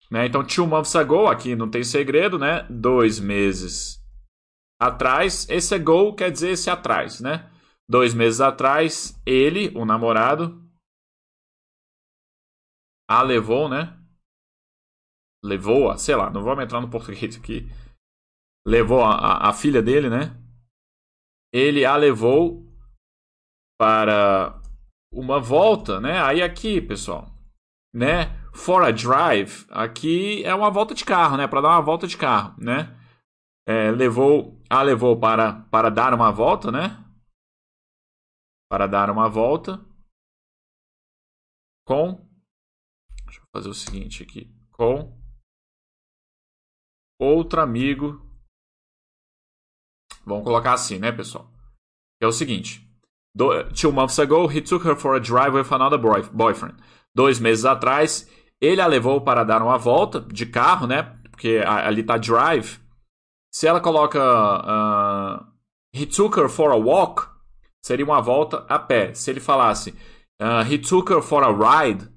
[0.10, 0.26] Né?
[0.26, 2.64] Então, two months ago, aqui não tem segredo, né?
[2.64, 4.04] Dois meses
[4.82, 5.48] atrás.
[5.48, 7.52] Esse ago quer dizer esse atrás, né?
[7.88, 10.60] Dois meses atrás, ele, o namorado,
[13.08, 13.99] a levou, né?
[15.44, 17.70] Levou a, sei lá, não vamos entrar no português aqui.
[18.68, 20.38] Levou a, a, a filha dele, né?
[21.54, 22.66] Ele a levou
[23.80, 24.62] para
[25.12, 26.22] uma volta, né?
[26.22, 27.34] Aí aqui, pessoal,
[27.94, 28.38] né?
[28.54, 31.48] For a drive, aqui é uma volta de carro, né?
[31.48, 32.96] Para dar uma volta de carro, né?
[33.68, 37.04] É, levou, a levou para para dar uma volta, né?
[38.70, 39.80] Para dar uma volta
[41.88, 42.28] com
[43.26, 45.19] Deixa eu fazer o seguinte aqui, com
[47.20, 48.26] outro amigo.
[50.26, 51.52] Vamos colocar assim, né, pessoal?
[52.22, 52.88] É o seguinte:
[53.80, 56.76] Two months ago, he took her for a drive with another boy, boyfriend.
[57.14, 58.28] Dois meses atrás,
[58.62, 61.04] ele a levou para dar uma volta de carro, né?
[61.32, 62.80] Porque ali tá drive.
[63.52, 65.46] Se ela coloca uh,
[65.94, 67.28] he took her for a walk,
[67.84, 69.14] seria uma volta a pé.
[69.14, 69.92] Se ele falasse
[70.42, 72.08] uh, he took her for a ride,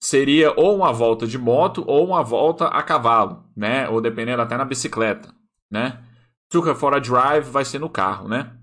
[0.00, 3.88] seria ou uma volta de moto ou uma volta a cavalo, né?
[3.88, 5.34] Ou dependendo até na bicicleta,
[5.70, 6.02] né?
[6.50, 8.56] Took for a drive vai ser no carro, né?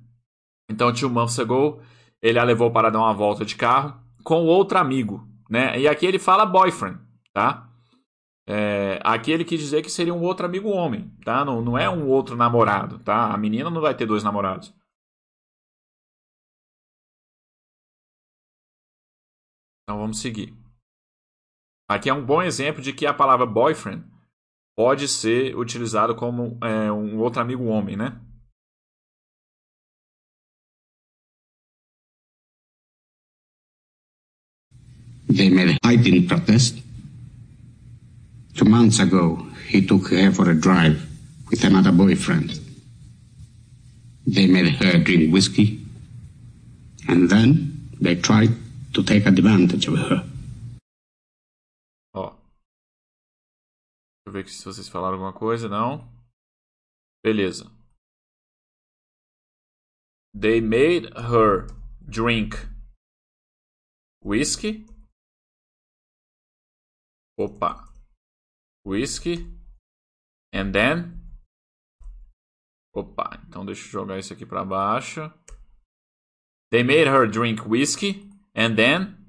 [0.70, 1.82] Então, two months ago,
[2.22, 5.80] ele a levou para dar uma volta de carro com outro amigo, né?
[5.80, 7.00] E aqui ele fala boyfriend,
[7.34, 7.70] tá?
[8.48, 11.44] É, aqui ele quis dizer que seria um outro amigo homem, tá?
[11.46, 13.32] Não, não é um outro namorado, tá?
[13.34, 14.74] A menina não vai ter dois namorados.
[19.84, 20.65] Então vamos seguir.
[21.88, 24.04] Aqui é um bom exemplo de que a palavra boyfriend
[24.76, 28.20] pode ser utilizado como é, um outro amigo homem, né?
[35.28, 36.82] They made heightened protest.
[38.56, 41.02] Two months ago, he took her for a drive
[41.52, 42.60] with another boyfriend.
[44.26, 45.86] They made her drink whiskey,
[47.08, 48.56] and then they tried
[48.94, 50.24] to take advantage of her.
[54.26, 55.70] Eu ver se vocês falaram alguma coisa.
[55.70, 56.12] Não.
[57.24, 57.66] Beleza.
[60.34, 61.68] They made her
[62.02, 62.56] drink
[64.24, 64.86] whiskey.
[67.40, 67.94] Opa.
[68.86, 69.48] Whiskey.
[70.54, 71.22] And then.
[72.94, 73.42] Opa.
[73.48, 75.22] Então deixa eu jogar isso aqui para baixo.
[76.72, 78.30] They made her drink whiskey.
[78.56, 79.25] And then.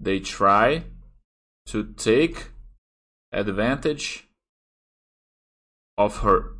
[0.00, 0.84] They try
[1.66, 2.50] to take
[3.32, 4.28] advantage
[5.98, 6.56] of her.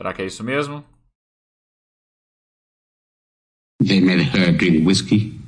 [0.00, 0.84] Será que é isso mesmo?
[3.80, 5.38] They made her drink whiskey,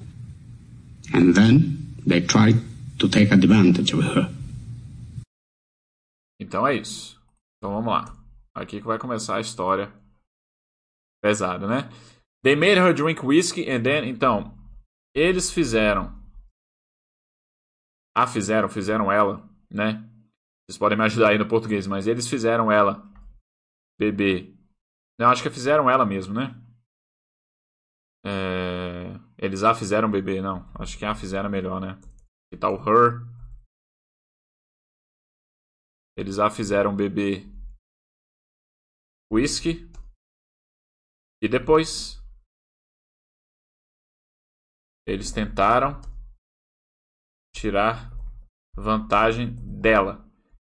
[1.12, 2.61] and then they tried
[2.99, 4.29] to take advantage of her.
[6.40, 7.20] Então é isso.
[7.57, 8.16] Então vamos lá.
[8.55, 9.92] Aqui que vai começar a história
[11.23, 11.88] pesada, né?
[12.42, 14.57] They made her drink whiskey and then, então,
[15.14, 16.20] eles fizeram
[18.14, 20.07] a fizeram, fizeram ela, né?
[20.66, 23.03] Vocês podem me ajudar aí no português, mas eles fizeram ela
[23.99, 24.57] beber.
[25.18, 26.55] Não, acho que fizeram ela mesmo, né?
[28.25, 29.18] É...
[29.38, 30.70] Eles a fizeram beber, não.
[30.79, 31.99] Acho que a fizeram melhor, né?
[32.51, 33.20] Que tal her?
[36.16, 37.46] Eles a fizeram beber
[39.33, 39.90] whisky.
[41.42, 42.20] E depois
[45.07, 46.01] eles tentaram
[47.55, 48.11] tirar
[48.77, 50.25] vantagem dela.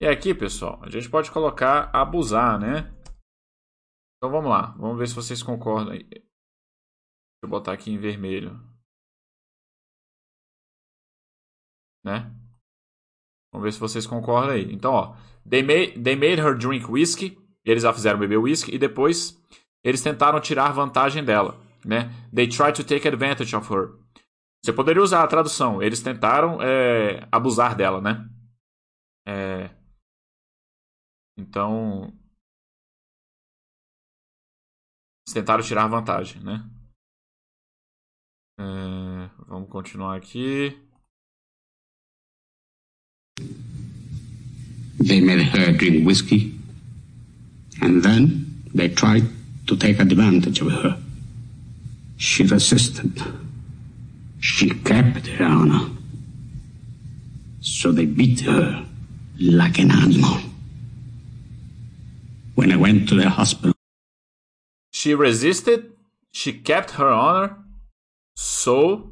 [0.01, 2.91] E aqui, pessoal, a gente pode colocar abusar, né?
[4.17, 5.93] Então vamos lá, vamos ver se vocês concordam.
[5.93, 6.25] Deixa
[7.43, 8.59] eu botar aqui em vermelho.
[12.03, 12.31] Né?
[13.53, 14.71] Vamos ver se vocês concordam aí.
[14.73, 15.15] Então, ó,
[15.47, 17.37] they made, they made her drink whiskey.
[17.63, 19.39] Eles a fizeram beber whisky e depois
[19.83, 22.09] eles tentaram tirar vantagem dela, né?
[22.33, 23.99] They tried to take advantage of her.
[24.63, 25.81] Você poderia usar a tradução.
[25.81, 28.29] Eles tentaram é, abusar dela, né?
[29.25, 29.75] É...
[31.37, 32.13] Então.
[35.25, 36.63] Eles tentaram tirar vantagem, né?
[38.59, 39.29] É...
[39.47, 40.77] Vamos continuar aqui.
[45.03, 46.53] They made her drink whiskey,
[47.81, 48.45] and then
[48.75, 49.27] they tried
[49.65, 51.01] to take advantage of her.
[52.17, 53.11] She resisted.
[54.41, 55.91] She kept her honor.
[57.61, 58.85] So they beat her
[59.39, 60.41] like an animal.
[62.55, 63.73] When I went to the hospital,
[64.91, 65.93] She resisted.
[66.31, 67.57] She kept her honor.
[68.35, 69.11] So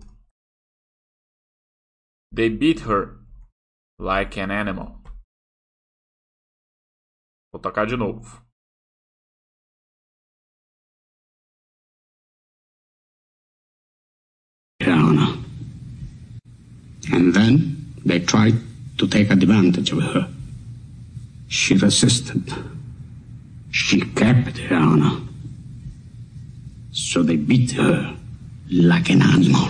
[2.31, 3.17] they beat her
[3.97, 4.99] like an animal.
[7.51, 8.49] Vou tocar de novo.
[14.81, 15.37] her honor.
[17.19, 18.55] And then they tried
[18.97, 20.29] to take advantage of her.
[21.49, 22.53] She resisted.
[23.71, 25.19] She kept her honor.
[26.93, 28.15] So they beat her
[28.71, 29.69] like an animal.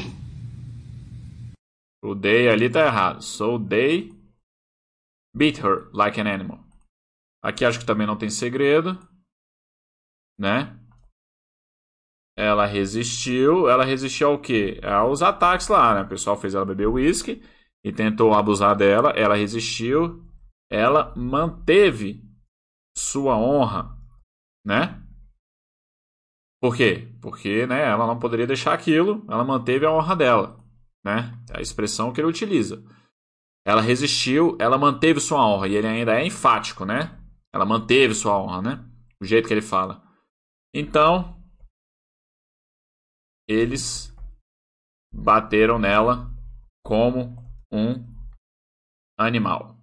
[2.03, 3.21] O they ali tá errado.
[3.23, 4.12] So they
[5.35, 6.59] beat her like an animal.
[7.43, 8.95] Aqui acho que também não tem segredo,
[10.38, 10.78] né?
[12.39, 13.70] Ela resistiu.
[13.70, 14.80] Ela resistiu ao quê?
[14.82, 16.01] Aos ataques lá, né?
[16.03, 17.43] O pessoal fez ela beber uísque
[17.84, 19.09] e tentou abusar dela.
[19.09, 20.24] Ela resistiu.
[20.72, 22.24] Ela manteve
[22.97, 23.93] sua honra,
[24.66, 25.03] né?
[26.61, 27.13] Por quê?
[27.22, 29.26] Porque, né, ela não poderia deixar aquilo.
[29.28, 30.63] Ela manteve a honra dela,
[31.03, 31.38] né?
[31.49, 32.82] É a expressão que ele utiliza.
[33.66, 35.68] Ela resistiu, ela manteve sua honra.
[35.68, 37.20] E ele ainda é enfático, né?
[37.53, 38.86] Ela manteve sua honra, né?
[39.22, 40.01] O jeito que ele fala.
[40.74, 41.38] Então,
[43.50, 44.16] eles
[45.12, 46.32] bateram nela
[46.86, 47.36] como
[47.72, 48.06] um
[49.18, 49.76] animal.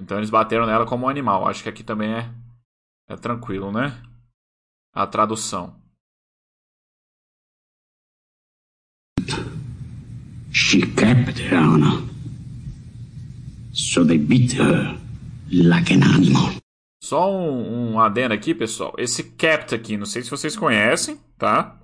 [0.00, 1.46] Então eles bateram nela como um animal.
[1.48, 2.34] Acho que aqui também é,
[3.08, 4.02] é tranquilo, né?
[4.96, 5.76] a tradução.
[10.50, 12.08] She kept her honor.
[13.74, 14.98] So they beat her
[15.52, 16.65] like an animal.
[17.06, 18.92] Só um, um adendo aqui, pessoal.
[18.98, 21.80] Esse kept aqui, não sei se vocês conhecem, tá?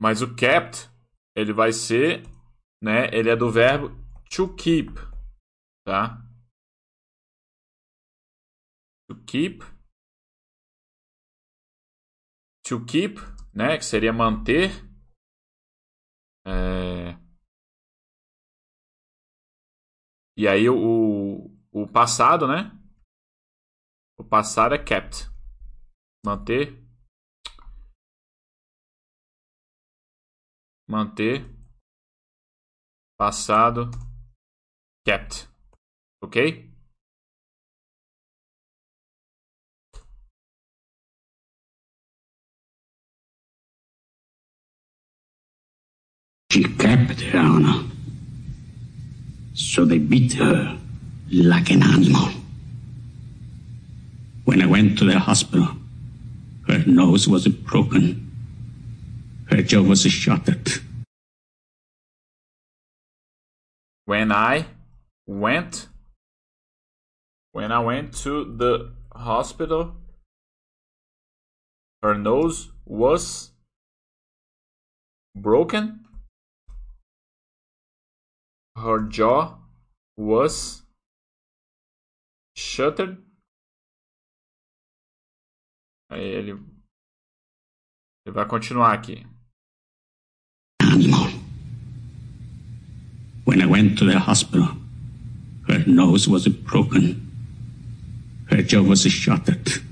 [0.00, 0.88] Mas o kept,
[1.36, 2.22] ele vai ser,
[2.82, 3.10] né?
[3.12, 3.90] Ele é do verbo
[4.30, 4.94] to keep,
[5.84, 6.26] tá?
[9.10, 9.62] To keep.
[12.64, 13.20] To keep,
[13.54, 13.76] né?
[13.76, 14.70] Que seria manter.
[16.46, 17.14] É...
[20.34, 22.81] E aí o, o passado, né?
[24.22, 25.28] O passado é kept.
[26.24, 26.78] Manter.
[30.88, 31.44] Manter.
[33.18, 33.90] Passado.
[35.04, 35.48] Kept.
[36.22, 36.70] Ok?
[46.52, 47.90] She kept her honor.
[49.54, 50.78] So they beat her
[51.28, 52.41] like an animal.
[54.44, 55.68] When I went to the hospital,
[56.66, 58.30] her nose was broken.
[59.50, 60.68] Her jaw was shattered.
[64.04, 64.66] When I
[65.26, 65.88] went
[67.52, 69.94] when I went to the hospital
[72.02, 73.52] her nose was
[75.36, 76.02] broken
[78.76, 79.58] her jaw
[80.16, 80.82] was
[82.56, 83.18] shuttered.
[86.12, 86.50] Aí ele,
[88.26, 89.26] ele vai continuar aqui.
[90.82, 91.30] Animal.
[93.46, 94.76] When I went to the hospital,
[95.68, 97.16] her nose was broken.
[98.50, 99.82] Her jaw was shattered,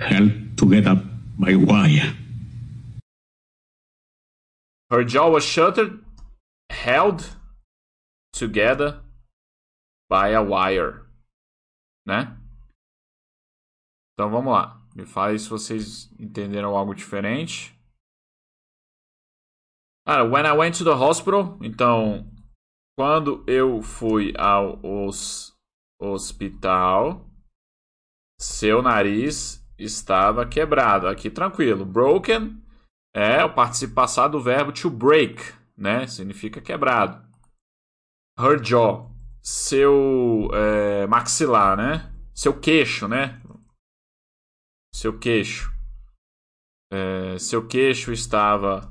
[0.00, 0.96] held together
[1.38, 2.16] by wire.
[4.90, 6.02] Her jaw was shuttered,
[6.70, 7.36] held
[8.32, 9.02] together
[10.08, 11.02] by a wire,
[12.06, 12.34] né?
[14.14, 14.79] Então vamos lá.
[14.94, 17.78] Me fale se vocês entenderam algo diferente.
[20.06, 22.28] When I went to the hospital, então
[22.98, 25.56] quando eu fui ao os,
[26.00, 27.26] hospital,
[28.40, 31.06] seu nariz estava quebrado.
[31.06, 31.84] Aqui tranquilo.
[31.84, 32.62] Broken
[33.14, 35.42] é o participo passado do verbo to break,
[35.76, 36.06] né?
[36.06, 37.22] Significa quebrado.
[38.38, 39.10] Her jaw,
[39.42, 42.12] seu é, maxilar, né?
[42.34, 43.39] Seu queixo, né?
[44.94, 45.72] Seu queixo.
[46.92, 48.88] É, seu queixo estava.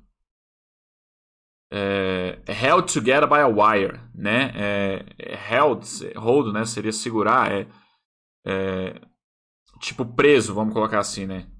[1.72, 4.52] É, held together by a wire, né?
[4.54, 5.86] É, held,
[6.16, 6.64] hold, né?
[6.66, 7.66] Seria segurar, é,
[8.44, 9.00] é
[9.78, 11.50] tipo preso, vamos colocar assim, né?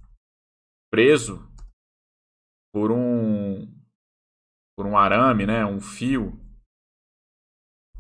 [0.91, 1.49] Preso
[2.73, 3.12] por um
[4.77, 5.65] por um arame, né?
[5.65, 6.39] Um fio.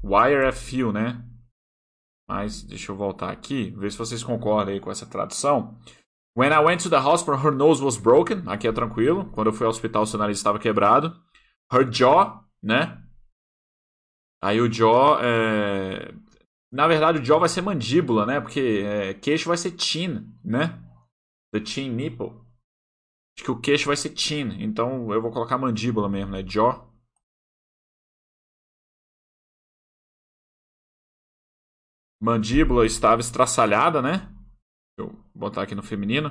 [0.02, 1.24] Wire é fio, né?
[2.28, 5.78] Mas deixa eu voltar aqui, ver se vocês concordam aí com essa tradução.
[6.36, 8.44] When I went to the hospital, her nose was broken.
[8.46, 9.30] Aqui é tranquilo.
[9.32, 11.14] Quando eu fui ao hospital, seu nariz estava quebrado.
[11.70, 13.02] Her jaw, né?
[14.42, 16.14] Aí o jaw é...
[16.72, 18.40] Na verdade, o jaw vai ser mandíbula, né?
[18.40, 20.82] Porque é, queixo vai ser chin, né?
[21.52, 22.32] The chin nipple.
[23.36, 24.62] Acho que o queixo vai ser chin.
[24.62, 26.42] Então eu vou colocar mandíbula mesmo, né?
[26.46, 26.90] Jaw.
[32.20, 34.18] Mandíbula estava estraçalhada, né?
[34.96, 36.30] Deixa eu botar aqui no feminino.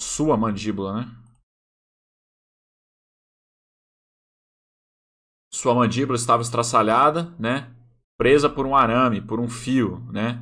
[0.00, 1.22] Sua mandíbula, né?
[5.52, 7.72] Sua mandíbula estava estraçalhada, né?
[8.22, 10.40] presa por um arame, por um fio, né?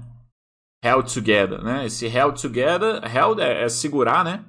[0.85, 1.87] Held together, né?
[1.87, 4.45] Esse held together, held é, é segurar, né?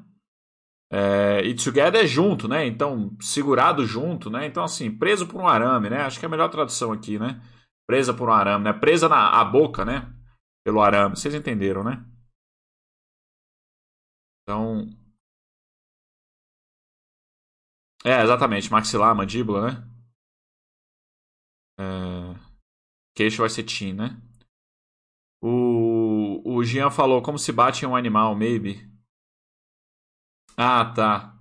[0.93, 2.65] É, e together é junto, né?
[2.65, 4.45] Então, segurado junto, né?
[4.45, 6.01] Então, assim, preso por um arame, né?
[6.01, 7.41] Acho que é a melhor tradução aqui, né?
[7.87, 8.73] Presa por um arame, né?
[8.73, 10.13] Presa na a boca, né?
[10.65, 11.15] Pelo arame.
[11.15, 12.05] Vocês entenderam, né?
[14.43, 14.85] Então.
[18.03, 18.69] É, exatamente.
[18.69, 19.87] Maxilar, mandíbula, né?
[21.79, 22.35] É...
[23.15, 24.21] Queixo vai ser Team, né?
[25.41, 28.90] O, o Jean falou como se bate em um animal, maybe.
[30.57, 31.33] Ah, tá.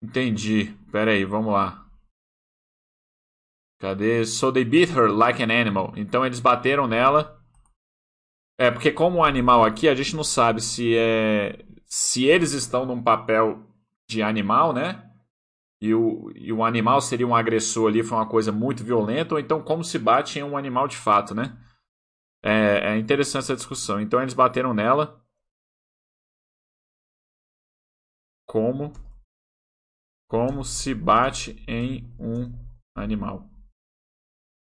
[0.00, 0.72] Entendi.
[0.92, 1.84] Pera aí, vamos lá.
[3.80, 4.24] Cadê?
[4.24, 5.92] So they beat her like an animal.
[5.96, 7.40] Então eles bateram nela.
[8.58, 12.84] É, porque como um animal aqui, a gente não sabe se é se eles estão
[12.86, 13.62] num papel
[14.08, 15.08] de animal, né?
[15.80, 19.40] E o, e o animal seria um agressor ali, foi uma coisa muito violenta, ou
[19.40, 21.56] então como se bate em um animal de fato, né?
[22.46, 23.98] É, é interessante essa discussão.
[23.98, 25.18] Então eles bateram nela.
[28.46, 28.92] Como
[30.28, 32.52] como se bate em um
[32.94, 33.48] animal.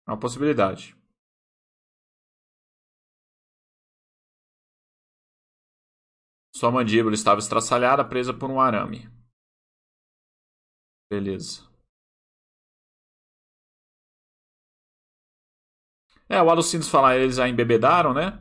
[0.06, 0.96] É uma possibilidade.
[6.54, 9.08] Sua mandíbula estava estraçalhada, presa por um arame.
[11.10, 11.73] Beleza.
[16.28, 18.38] É, o Alucinos falar, eles a embebedaram, né?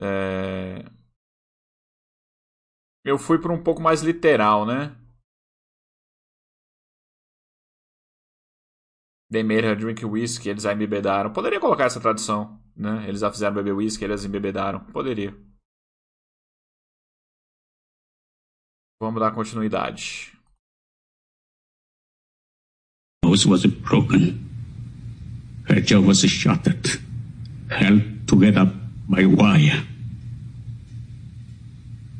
[0.00, 0.84] É...
[3.04, 4.96] Eu fui para um pouco mais literal, né?
[9.30, 11.32] They made her drink whiskey, eles a embebedaram.
[11.32, 13.08] Poderia colocar essa tradução, né?
[13.08, 14.84] Eles a fizeram beber whisky, eles embebedaram.
[14.86, 15.30] Poderia.
[19.00, 20.36] Vamos dar continuidade.
[23.24, 24.49] Nose was broken.
[25.78, 27.00] Jaw was shattered,
[27.70, 28.72] held together
[29.08, 29.84] by wire.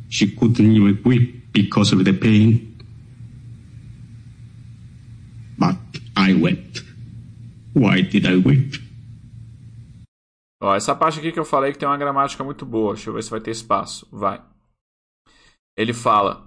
[0.09, 2.79] She couldn't even weep because of the pain.
[5.59, 5.77] But
[6.17, 6.83] I wept.
[7.73, 8.75] Why did I weep?
[10.63, 12.95] Ó, essa parte aqui que eu falei que tem uma gramática muito boa.
[12.95, 14.07] Deixa eu ver se vai ter espaço.
[14.13, 14.43] Vai.
[15.77, 16.47] Ele fala: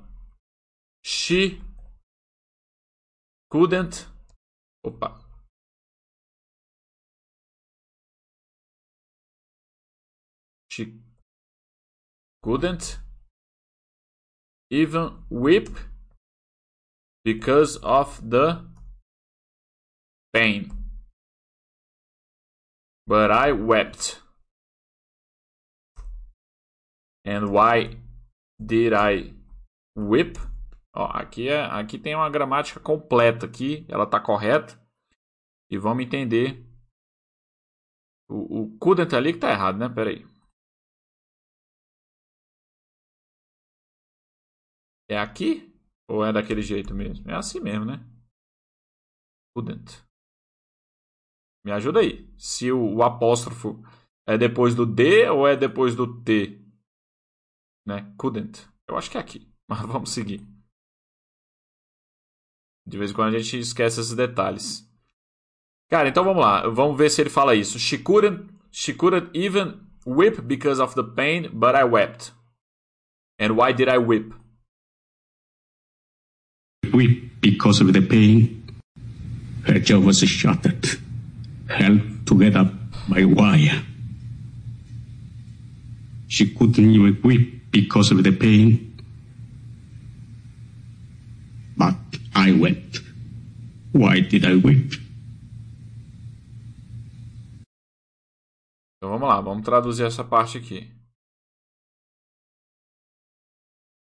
[1.03, 1.59] She
[3.49, 4.07] couldn't.
[4.85, 5.22] Opa.
[10.73, 10.99] She
[12.41, 12.97] couldn't
[14.71, 15.69] even weep
[17.23, 18.65] because of the
[20.33, 20.71] pain.
[23.05, 24.19] But I wept.
[27.23, 27.99] And why
[28.59, 29.35] did I
[29.95, 30.39] weep?
[30.95, 34.81] Ó, aqui, é, aqui tem uma gramática completa aqui, ela está correta.
[35.69, 36.65] E vamos entender.
[38.27, 39.87] O, o couldn't ali que está errado, né?
[39.87, 40.32] Pera aí.
[45.13, 45.71] É aqui?
[46.09, 47.29] Ou é daquele jeito mesmo?
[47.29, 48.03] É assim mesmo, né?
[49.55, 50.03] Couldn't.
[51.63, 52.27] Me ajuda aí.
[52.35, 53.79] Se o, o apóstrofo
[54.27, 56.59] é depois do D ou é depois do T?
[57.85, 58.11] Né?
[58.17, 58.67] Couldn't.
[58.87, 59.47] Eu acho que é aqui.
[59.69, 60.41] Mas vamos seguir.
[62.87, 64.91] De vez em quando a gente esquece esses detalhes.
[65.91, 66.67] Cara, então vamos lá.
[66.67, 67.77] Vamos ver se ele fala isso.
[67.77, 72.33] She couldn't, she couldn't even weep because of the pain, but I wept.
[73.39, 74.42] And why did I weep?
[76.93, 78.63] Weep because of the pain.
[79.65, 80.85] Her jaw was shattered,
[81.67, 82.69] held together
[83.09, 83.81] by wire.
[86.27, 88.97] She couldn't even weep because of the pain.
[91.75, 91.95] But
[92.35, 93.01] I wept.
[93.91, 94.93] Why did I weep?
[98.97, 100.89] Então vamos lá, vamos traduzir essa parte aqui.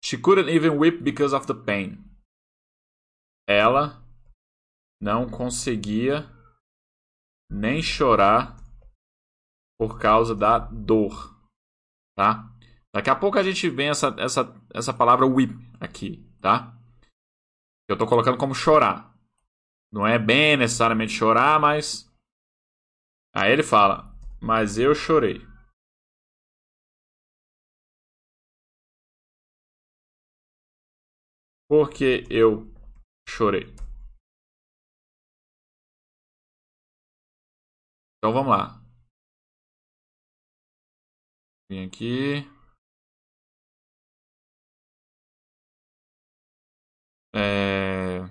[0.01, 2.04] She couldn't even weep because of the pain.
[3.47, 4.03] Ela
[5.01, 6.25] não conseguia
[7.49, 8.55] nem chorar
[9.77, 11.39] por causa da dor,
[12.17, 12.51] tá?
[12.93, 16.75] Daqui a pouco a gente vê essa, essa, essa palavra weep aqui, tá?
[17.87, 19.13] Eu tô colocando como chorar.
[19.91, 22.11] Não é bem necessariamente chorar, mas.
[23.35, 25.41] Aí ele fala, mas eu chorei.
[31.67, 32.74] Porque eu
[33.27, 33.65] chorei.
[38.17, 38.81] Então vamos lá.
[41.69, 42.47] Vem aqui.
[47.35, 48.21] É,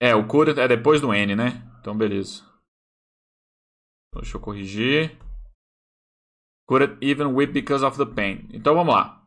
[0.00, 1.62] é o cura é depois do N, né?
[1.80, 2.42] Então beleza.
[4.08, 5.18] Então, deixa eu corrigir.
[6.66, 8.48] Couldn't even weep because of the pain.
[8.52, 9.22] Então vamos lá.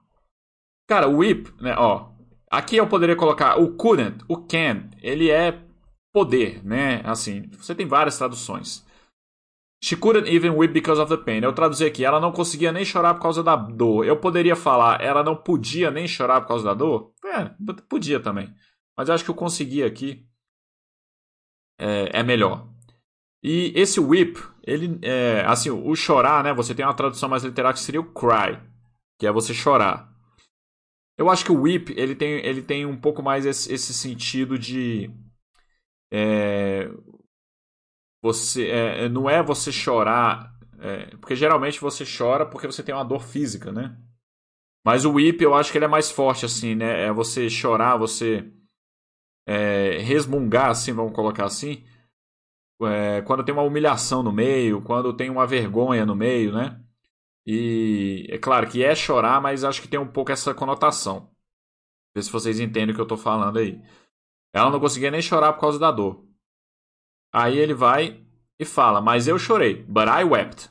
[0.88, 2.17] Cara, whip, né, ó.
[2.50, 5.62] Aqui eu poderia colocar o couldn't, o can, ele é
[6.14, 7.02] poder, né?
[7.04, 8.86] Assim, você tem várias traduções.
[9.84, 11.44] She couldn't even weep because of the pain.
[11.44, 14.06] Eu traduzi aqui, ela não conseguia nem chorar por causa da dor.
[14.06, 17.14] Eu poderia falar, ela não podia nem chorar por causa da dor?
[17.24, 17.52] É,
[17.88, 18.52] podia também.
[18.98, 20.26] Mas eu acho que eu consegui aqui
[21.80, 22.68] é, é melhor.
[23.44, 26.54] E esse whip, ele é, assim, o chorar, né?
[26.54, 28.60] Você tem uma tradução mais literal que seria o cry,
[29.20, 30.12] que é você chorar.
[31.18, 34.58] Eu acho que o whip, ele tem, ele tem um pouco mais esse, esse sentido
[34.58, 35.10] de
[36.12, 36.90] é,
[38.22, 43.04] você é, não é você chorar, é, porque geralmente você chora porque você tem uma
[43.04, 43.98] dor física, né?
[44.86, 47.06] Mas o whip eu acho que ele é mais forte assim, né?
[47.06, 48.52] É você chorar, você
[49.48, 51.84] é, resmungar, assim, vamos colocar assim,
[52.84, 56.80] é, quando tem uma humilhação no meio, quando tem uma vergonha no meio, né?
[57.50, 61.32] E é claro que é chorar, mas acho que tem um pouco essa conotação.
[62.14, 63.82] Ver se vocês entendem o que eu tô falando aí.
[64.54, 66.28] Ela não conseguia nem chorar por causa da dor.
[67.34, 68.22] Aí ele vai
[68.60, 70.70] e fala, mas eu chorei, but I wept.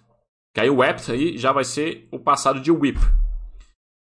[0.54, 2.98] Que aí wept aí já vai ser o passado de whip.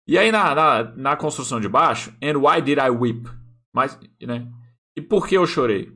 [0.07, 3.27] E aí na, na, na construção de baixo, and why did I weep?
[3.73, 4.53] Mas, né?
[4.95, 5.95] E por que eu chorei?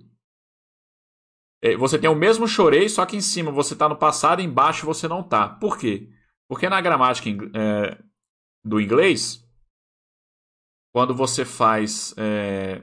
[1.62, 4.86] É, você tem o mesmo chorei, só que em cima você está no passado, embaixo
[4.86, 5.48] você não está.
[5.48, 6.13] Por quê?
[6.48, 7.98] Porque na gramática é,
[8.64, 9.46] do inglês,
[10.92, 12.14] quando você faz.
[12.16, 12.82] É,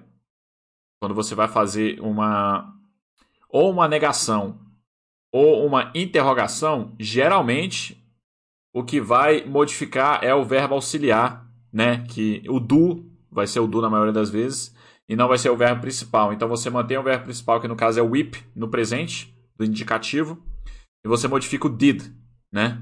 [1.00, 2.78] quando você vai fazer uma.
[3.50, 4.60] Ou uma negação
[5.32, 7.98] ou uma interrogação, geralmente
[8.74, 12.06] o que vai modificar é o verbo auxiliar, né?
[12.08, 14.76] Que o do vai ser o do na maioria das vezes
[15.08, 16.34] e não vai ser o verbo principal.
[16.34, 19.66] Então você mantém o verbo principal, que no caso é o whip, no presente, do
[19.66, 20.42] indicativo,
[21.04, 22.04] e você modifica o did,
[22.52, 22.82] né?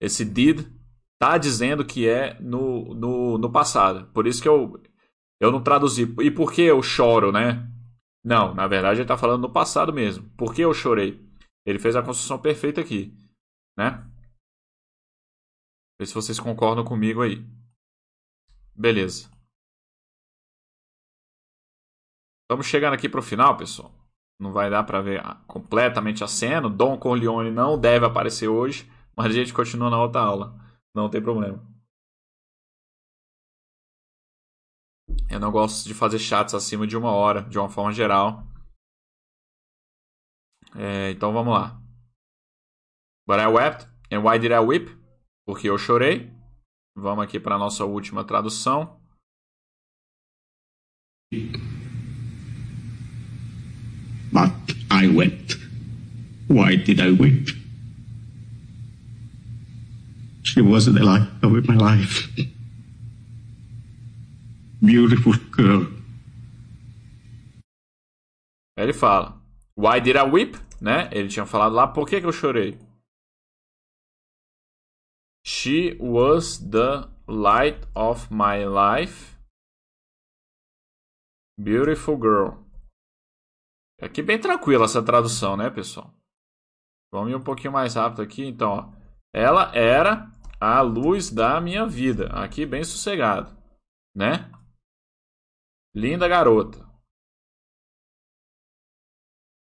[0.00, 0.66] Esse did
[1.18, 4.06] tá dizendo que é no, no, no passado.
[4.12, 4.80] Por isso que eu,
[5.40, 6.02] eu não traduzi.
[6.20, 7.68] E por que eu choro, né?
[8.24, 10.28] Não, na verdade ele está falando no passado mesmo.
[10.36, 11.26] Por que eu chorei?
[11.66, 13.14] Ele fez a construção perfeita aqui,
[13.76, 14.04] né?
[16.00, 17.44] Vê se vocês concordam comigo aí.
[18.74, 19.28] Beleza.
[22.44, 23.92] Estamos chegando aqui para o final, pessoal.
[24.40, 26.70] Não vai dar para ver completamente a cena.
[26.70, 30.54] Dom Corleone não deve aparecer hoje, mas a gente continua na outra aula.
[30.94, 31.60] Não tem problema.
[35.28, 38.46] Eu não gosto de fazer chats acima de uma hora, de uma forma geral.
[40.76, 41.82] É, então vamos lá.
[43.26, 43.88] But I wept.
[44.12, 44.88] And why did I weep?
[45.44, 46.32] Porque eu chorei.
[46.96, 49.02] Vamos aqui para a nossa última tradução.
[54.32, 54.52] But
[54.92, 55.56] I wept.
[56.48, 57.57] Why did I weep?
[60.48, 62.26] She was the light of my life.
[64.80, 65.86] Beautiful girl.
[68.74, 69.42] Ele fala:
[69.76, 70.56] Why did I weep?
[70.80, 71.10] Né?
[71.12, 72.78] Ele tinha falado lá, por que, que eu chorei?
[75.44, 79.36] She was the light of my life.
[81.60, 82.64] Beautiful girl.
[84.00, 86.14] Aqui bem tranquila essa tradução, né, pessoal?
[87.12, 88.46] Vamos ir um pouquinho mais rápido aqui.
[88.46, 88.92] Então, ó.
[89.34, 92.28] ela era a luz da minha vida.
[92.28, 93.56] Aqui bem sossegado,
[94.14, 94.50] né?
[95.94, 96.86] Linda garota.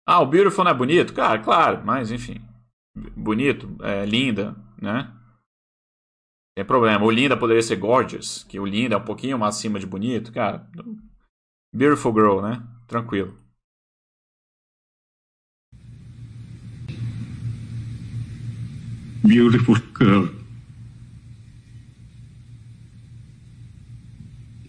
[0.08, 1.14] Ah, o Beautiful não é bonito?
[1.14, 2.42] Cara, claro, mas enfim.
[3.16, 5.16] Bonito, é, linda, né?
[6.56, 7.06] Tem problema.
[7.06, 10.34] O linda poderia ser gorgeous, que o linda é um pouquinho mais acima de bonito,
[10.34, 10.68] cara.
[11.74, 12.62] Beautiful girl, né?
[12.88, 13.38] Tranquilo.
[19.24, 20.39] Beautiful girl.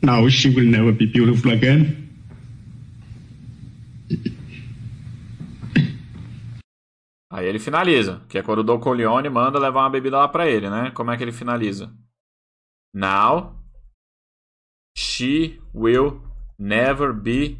[0.03, 2.09] Now she will never be beautiful again.
[7.33, 8.81] Aí ele finaliza, que é quando o Don
[9.31, 10.91] manda levar uma bebida lá para ele, né?
[10.91, 11.95] Como é que ele finaliza?
[12.95, 13.63] Now
[14.97, 16.23] she will
[16.59, 17.59] never be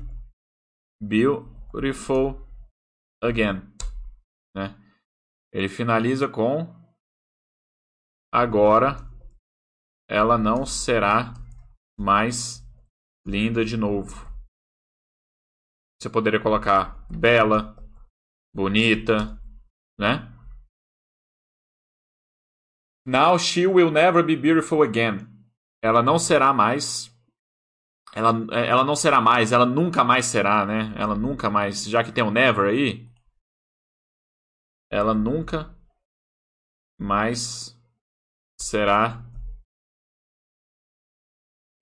[1.01, 2.47] beautiful
[3.23, 3.63] again,
[4.57, 4.75] né?
[5.53, 6.69] Ele finaliza com
[8.33, 9.09] agora
[10.09, 11.35] ela não será
[12.01, 12.67] mais
[13.27, 14.27] linda de novo.
[16.01, 17.77] Você poderia colocar bela,
[18.55, 19.39] bonita,
[19.99, 20.35] né?
[23.07, 25.29] Now she will never be beautiful again.
[25.83, 27.15] Ela não será mais.
[28.15, 30.95] Ela, ela não será mais, ela nunca mais será, né?
[30.97, 33.09] Ela nunca mais, já que tem um never aí,
[34.91, 35.77] ela nunca
[36.99, 37.79] mais
[38.59, 39.30] será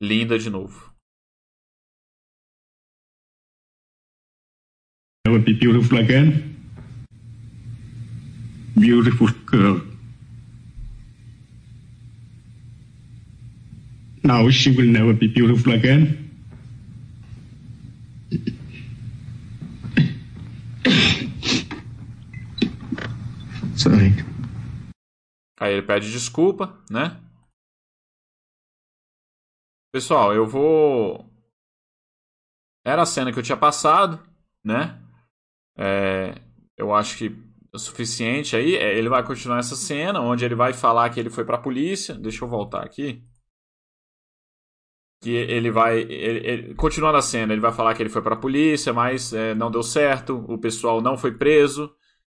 [0.00, 0.88] linda de novo.
[5.60, 6.58] Beautiful again
[8.78, 9.80] beautiful girl.
[14.22, 16.30] Now she will never be beautiful again.
[23.76, 24.12] Sorry.
[25.60, 27.16] Aí ele pede desculpa, né?
[29.98, 31.28] Pessoal, eu vou.
[32.84, 34.20] Era a cena que eu tinha passado,
[34.64, 34.96] né?
[35.76, 36.40] É...
[36.76, 37.36] Eu acho que
[37.72, 38.76] o suficiente aí.
[38.76, 41.60] É, ele vai continuar essa cena onde ele vai falar que ele foi para a
[41.60, 42.14] polícia.
[42.14, 43.24] Deixa eu voltar aqui.
[45.20, 45.98] que ele vai.
[45.98, 49.32] Ele, ele, continuando a cena, ele vai falar que ele foi para a polícia, mas
[49.32, 51.92] é, não deu certo, o pessoal não foi preso.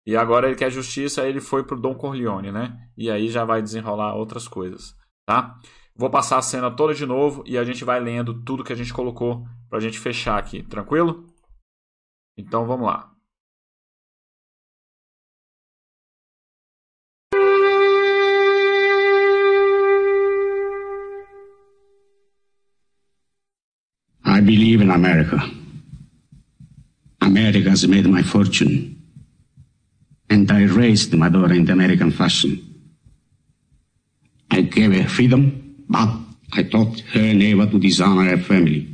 [0.05, 2.89] E agora ele quer justiça, ele foi pro Don Corleone, né?
[2.97, 4.95] E aí já vai desenrolar outras coisas,
[5.27, 5.59] tá?
[5.95, 8.75] Vou passar a cena toda de novo e a gente vai lendo tudo que a
[8.75, 11.27] gente colocou pra gente fechar aqui, tranquilo?
[12.37, 13.11] Então vamos lá.
[24.23, 25.37] I believe in America.
[27.21, 28.97] America has made my fortune.
[30.29, 32.57] And I raised my daughter in the American fashion.
[34.49, 35.60] I gave her freedom,
[35.91, 36.09] but
[36.53, 38.87] I taught her never to dishonor her family.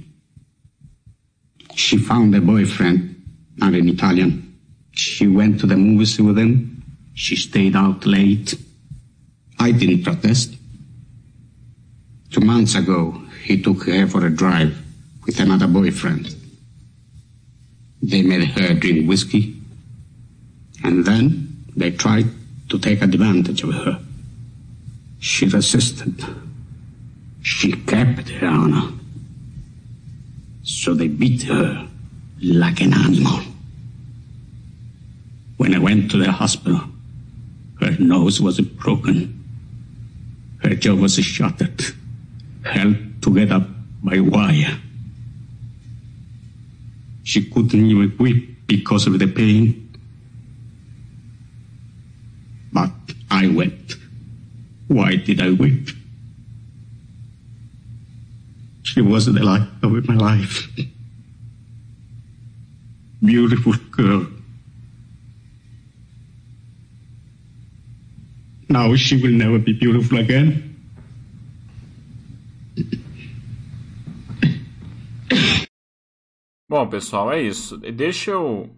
[1.76, 3.22] She found a boyfriend,
[3.56, 4.58] not an Italian.
[4.91, 6.84] She went to the movies with him.
[7.14, 8.56] She stayed out late.
[9.60, 10.56] I didn't protest.
[12.32, 14.76] Two months ago, he took her for a drive
[15.26, 16.36] with another boyfriend.
[18.02, 19.62] They made her drink whiskey,
[20.84, 22.28] and then they tried
[22.70, 24.00] to take advantage of her.
[25.20, 26.24] She resisted.
[27.48, 28.91] She kept her honor.
[30.64, 31.88] So they beat her
[32.43, 33.39] like an animal.
[35.56, 36.82] When I went to the hospital,
[37.80, 39.41] her nose was broken.
[40.62, 41.82] Her jaw was shattered,
[42.66, 43.66] held together
[44.04, 44.78] by wire.
[47.24, 49.95] She couldn't even weep because of the pain.
[52.74, 52.91] But
[53.32, 53.95] I wept.
[54.89, 55.97] Why did I weep?
[58.88, 60.70] She was the light of my life.
[63.22, 64.28] Beautiful girl.
[68.70, 70.64] Now she will never be beautiful again.
[76.70, 77.78] Bom, pessoal, é isso.
[77.78, 78.74] Deixa eu.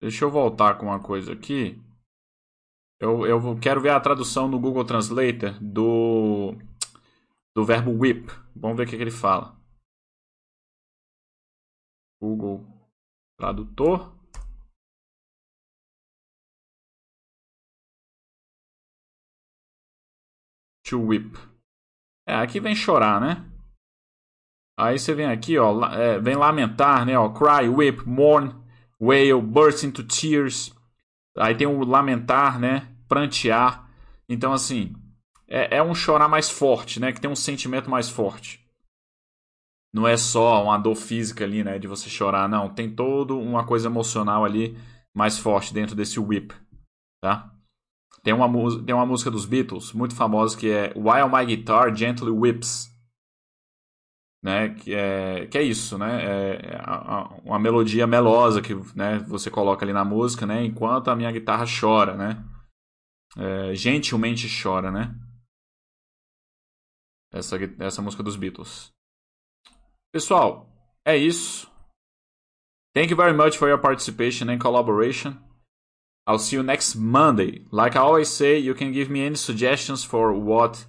[0.00, 1.78] Deixa eu voltar com uma coisa aqui.
[2.98, 6.56] Eu, eu quero ver a tradução no Google Translator do,
[7.60, 8.32] do verbo whip.
[8.56, 9.54] Vamos ver o que, que ele fala.
[12.18, 12.64] Google
[13.38, 14.18] Tradutor.
[20.86, 21.36] To whip.
[22.26, 23.46] É, aqui vem chorar, né?
[24.78, 27.18] Aí você vem aqui, ó, é, vem lamentar, né?
[27.18, 28.54] Ó, cry, weep, mourn,
[28.98, 30.74] wail, burst into tears.
[31.36, 32.96] Aí tem o lamentar, né?
[33.06, 33.90] Prantear.
[34.26, 34.94] Então, assim,
[35.50, 37.12] é, é um chorar mais forte, né?
[37.12, 38.64] Que tem um sentimento mais forte.
[39.92, 41.78] Não é só uma dor física ali, né?
[41.78, 42.68] De você chorar, não.
[42.68, 44.78] Tem toda uma coisa emocional ali
[45.12, 46.54] mais forte dentro desse whip,
[47.20, 47.52] tá?
[48.22, 48.48] Tem uma,
[48.84, 52.90] tem uma música dos Beatles muito famosa que é While My Guitar Gently Whips
[54.42, 54.70] né?
[54.70, 56.24] Que é, que é isso, né?
[56.24, 56.82] É
[57.44, 60.64] uma melodia melosa que né, você coloca ali na música, né?
[60.64, 62.42] Enquanto a minha guitarra chora, né?
[63.36, 65.14] É, gentilmente chora, né?
[67.32, 68.92] Essa, essa música dos Beatles.
[70.12, 70.68] Pessoal,
[71.04, 71.70] é isso.
[72.94, 75.38] Thank you very much for your participation and collaboration.
[76.26, 77.64] I'll see you next Monday.
[77.70, 80.86] Like I always say, you can give me any suggestions for what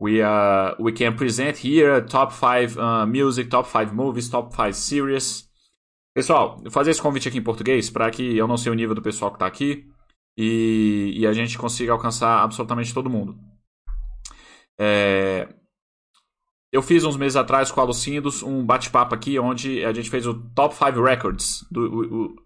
[0.00, 4.74] we uh we can present here top 5 uh, music, top 5 movies, top 5
[4.74, 5.48] series.
[6.14, 9.02] Pessoal, fazer esse convite aqui em português para que eu não sei o nível do
[9.02, 9.86] pessoal que está aqui
[10.36, 13.38] e, e, a gente consiga alcançar absolutamente todo mundo.
[14.78, 15.48] É,
[16.72, 20.26] eu fiz uns meses atrás com o Alucindos um bate-papo aqui onde a gente fez
[20.26, 22.36] o top 5 records, do, o, o,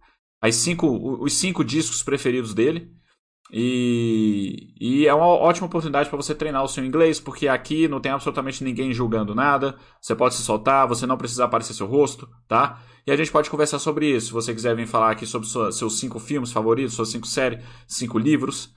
[0.41, 2.91] as cinco, os cinco discos preferidos dele.
[3.53, 8.01] E, e, é uma ótima oportunidade para você treinar o seu inglês, porque aqui não
[8.01, 9.77] tem absolutamente ninguém julgando nada.
[10.01, 12.83] Você pode se soltar, você não precisa aparecer seu rosto, tá?
[13.07, 14.29] E a gente pode conversar sobre isso.
[14.29, 17.63] Se você quiser vir falar aqui sobre sua, seus cinco filmes favoritos, suas cinco séries,
[17.87, 18.75] cinco livros.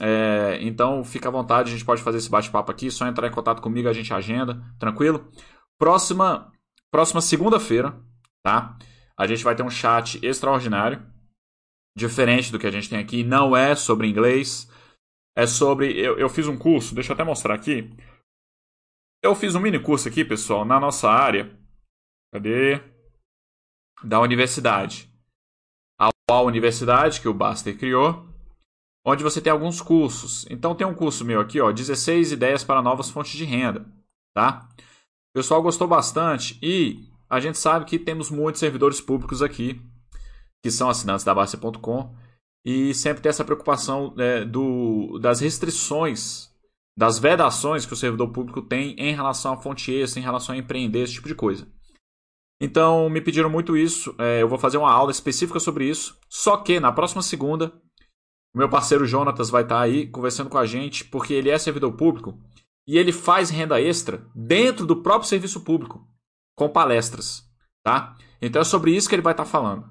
[0.00, 2.90] É, então fica à vontade, a gente pode fazer esse bate-papo aqui.
[2.90, 5.30] Só entrar em contato comigo, a gente agenda, tranquilo?
[5.78, 6.52] Próxima,
[6.90, 7.98] próxima segunda-feira,
[8.42, 8.76] tá?
[9.16, 11.04] A gente vai ter um chat extraordinário
[11.96, 13.24] diferente do que a gente tem aqui.
[13.24, 14.70] Não é sobre inglês.
[15.36, 15.92] É sobre.
[15.98, 17.90] Eu, eu fiz um curso, deixa eu até mostrar aqui.
[19.22, 21.56] Eu fiz um mini curso aqui, pessoal, na nossa área.
[22.32, 22.80] Cadê?
[24.02, 25.12] Da universidade.
[26.30, 28.27] A universidade que o Baster criou,
[29.04, 30.46] onde você tem alguns cursos.
[30.50, 33.86] Então tem um curso meu aqui, ó, 16 ideias para novas fontes de renda,
[34.34, 34.68] tá?
[35.30, 39.80] O pessoal gostou bastante e a gente sabe que temos muitos servidores públicos aqui
[40.62, 42.14] que são assinantes da Bárcia.com,
[42.64, 46.48] e sempre tem essa preocupação né, do, das restrições
[46.96, 50.58] das vedações que o servidor público tem em relação à fonte extra, em relação a
[50.58, 51.64] empreender, esse tipo de coisa.
[52.60, 54.12] Então, me pediram muito isso.
[54.18, 56.18] É, eu vou fazer uma aula específica sobre isso.
[56.28, 57.72] Só que na próxima segunda,
[58.54, 61.92] o meu parceiro Jonatas vai estar aí conversando com a gente, porque ele é servidor
[61.92, 62.38] público
[62.86, 66.06] e ele faz renda extra dentro do próprio serviço público,
[66.56, 67.44] com palestras,
[67.84, 68.16] tá?
[68.40, 69.84] Então é sobre isso que ele vai estar falando,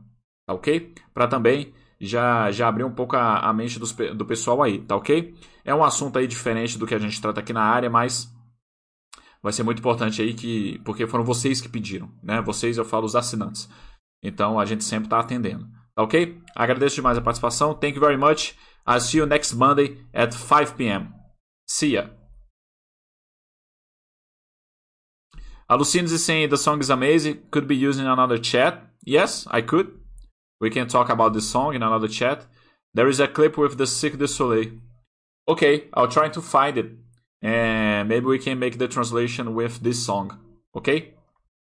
[0.47, 0.93] tá ok?
[1.13, 4.95] Para também já, já abrir um pouco a, a mente dos, do pessoal aí, tá
[4.95, 5.35] ok?
[5.63, 8.33] É um assunto aí diferente do que a gente trata aqui na área, mas
[9.41, 12.41] vai ser muito importante aí que porque foram vocês que pediram, né?
[12.41, 13.69] Vocês eu falo os assinantes.
[14.23, 15.67] Então a gente sempre está atendendo.
[15.97, 16.37] Ok?
[16.55, 17.73] Agradeço demais a participação.
[17.73, 18.55] Thank you very much.
[18.87, 21.13] I'll see you next Monday at 5 p.m.
[21.67, 22.09] See ya.
[25.69, 27.39] Alucines is saying the song is amazing.
[27.51, 28.83] Could be used in another chat.
[29.03, 29.87] Yes, I could.
[30.61, 32.45] We can talk about this song in another chat.
[32.93, 34.71] There is a clip with the Cirque du Soleil.
[35.47, 36.91] Okay, I'll try to find it.
[37.41, 40.39] And maybe we can make the translation with this song.
[40.75, 41.13] Okay?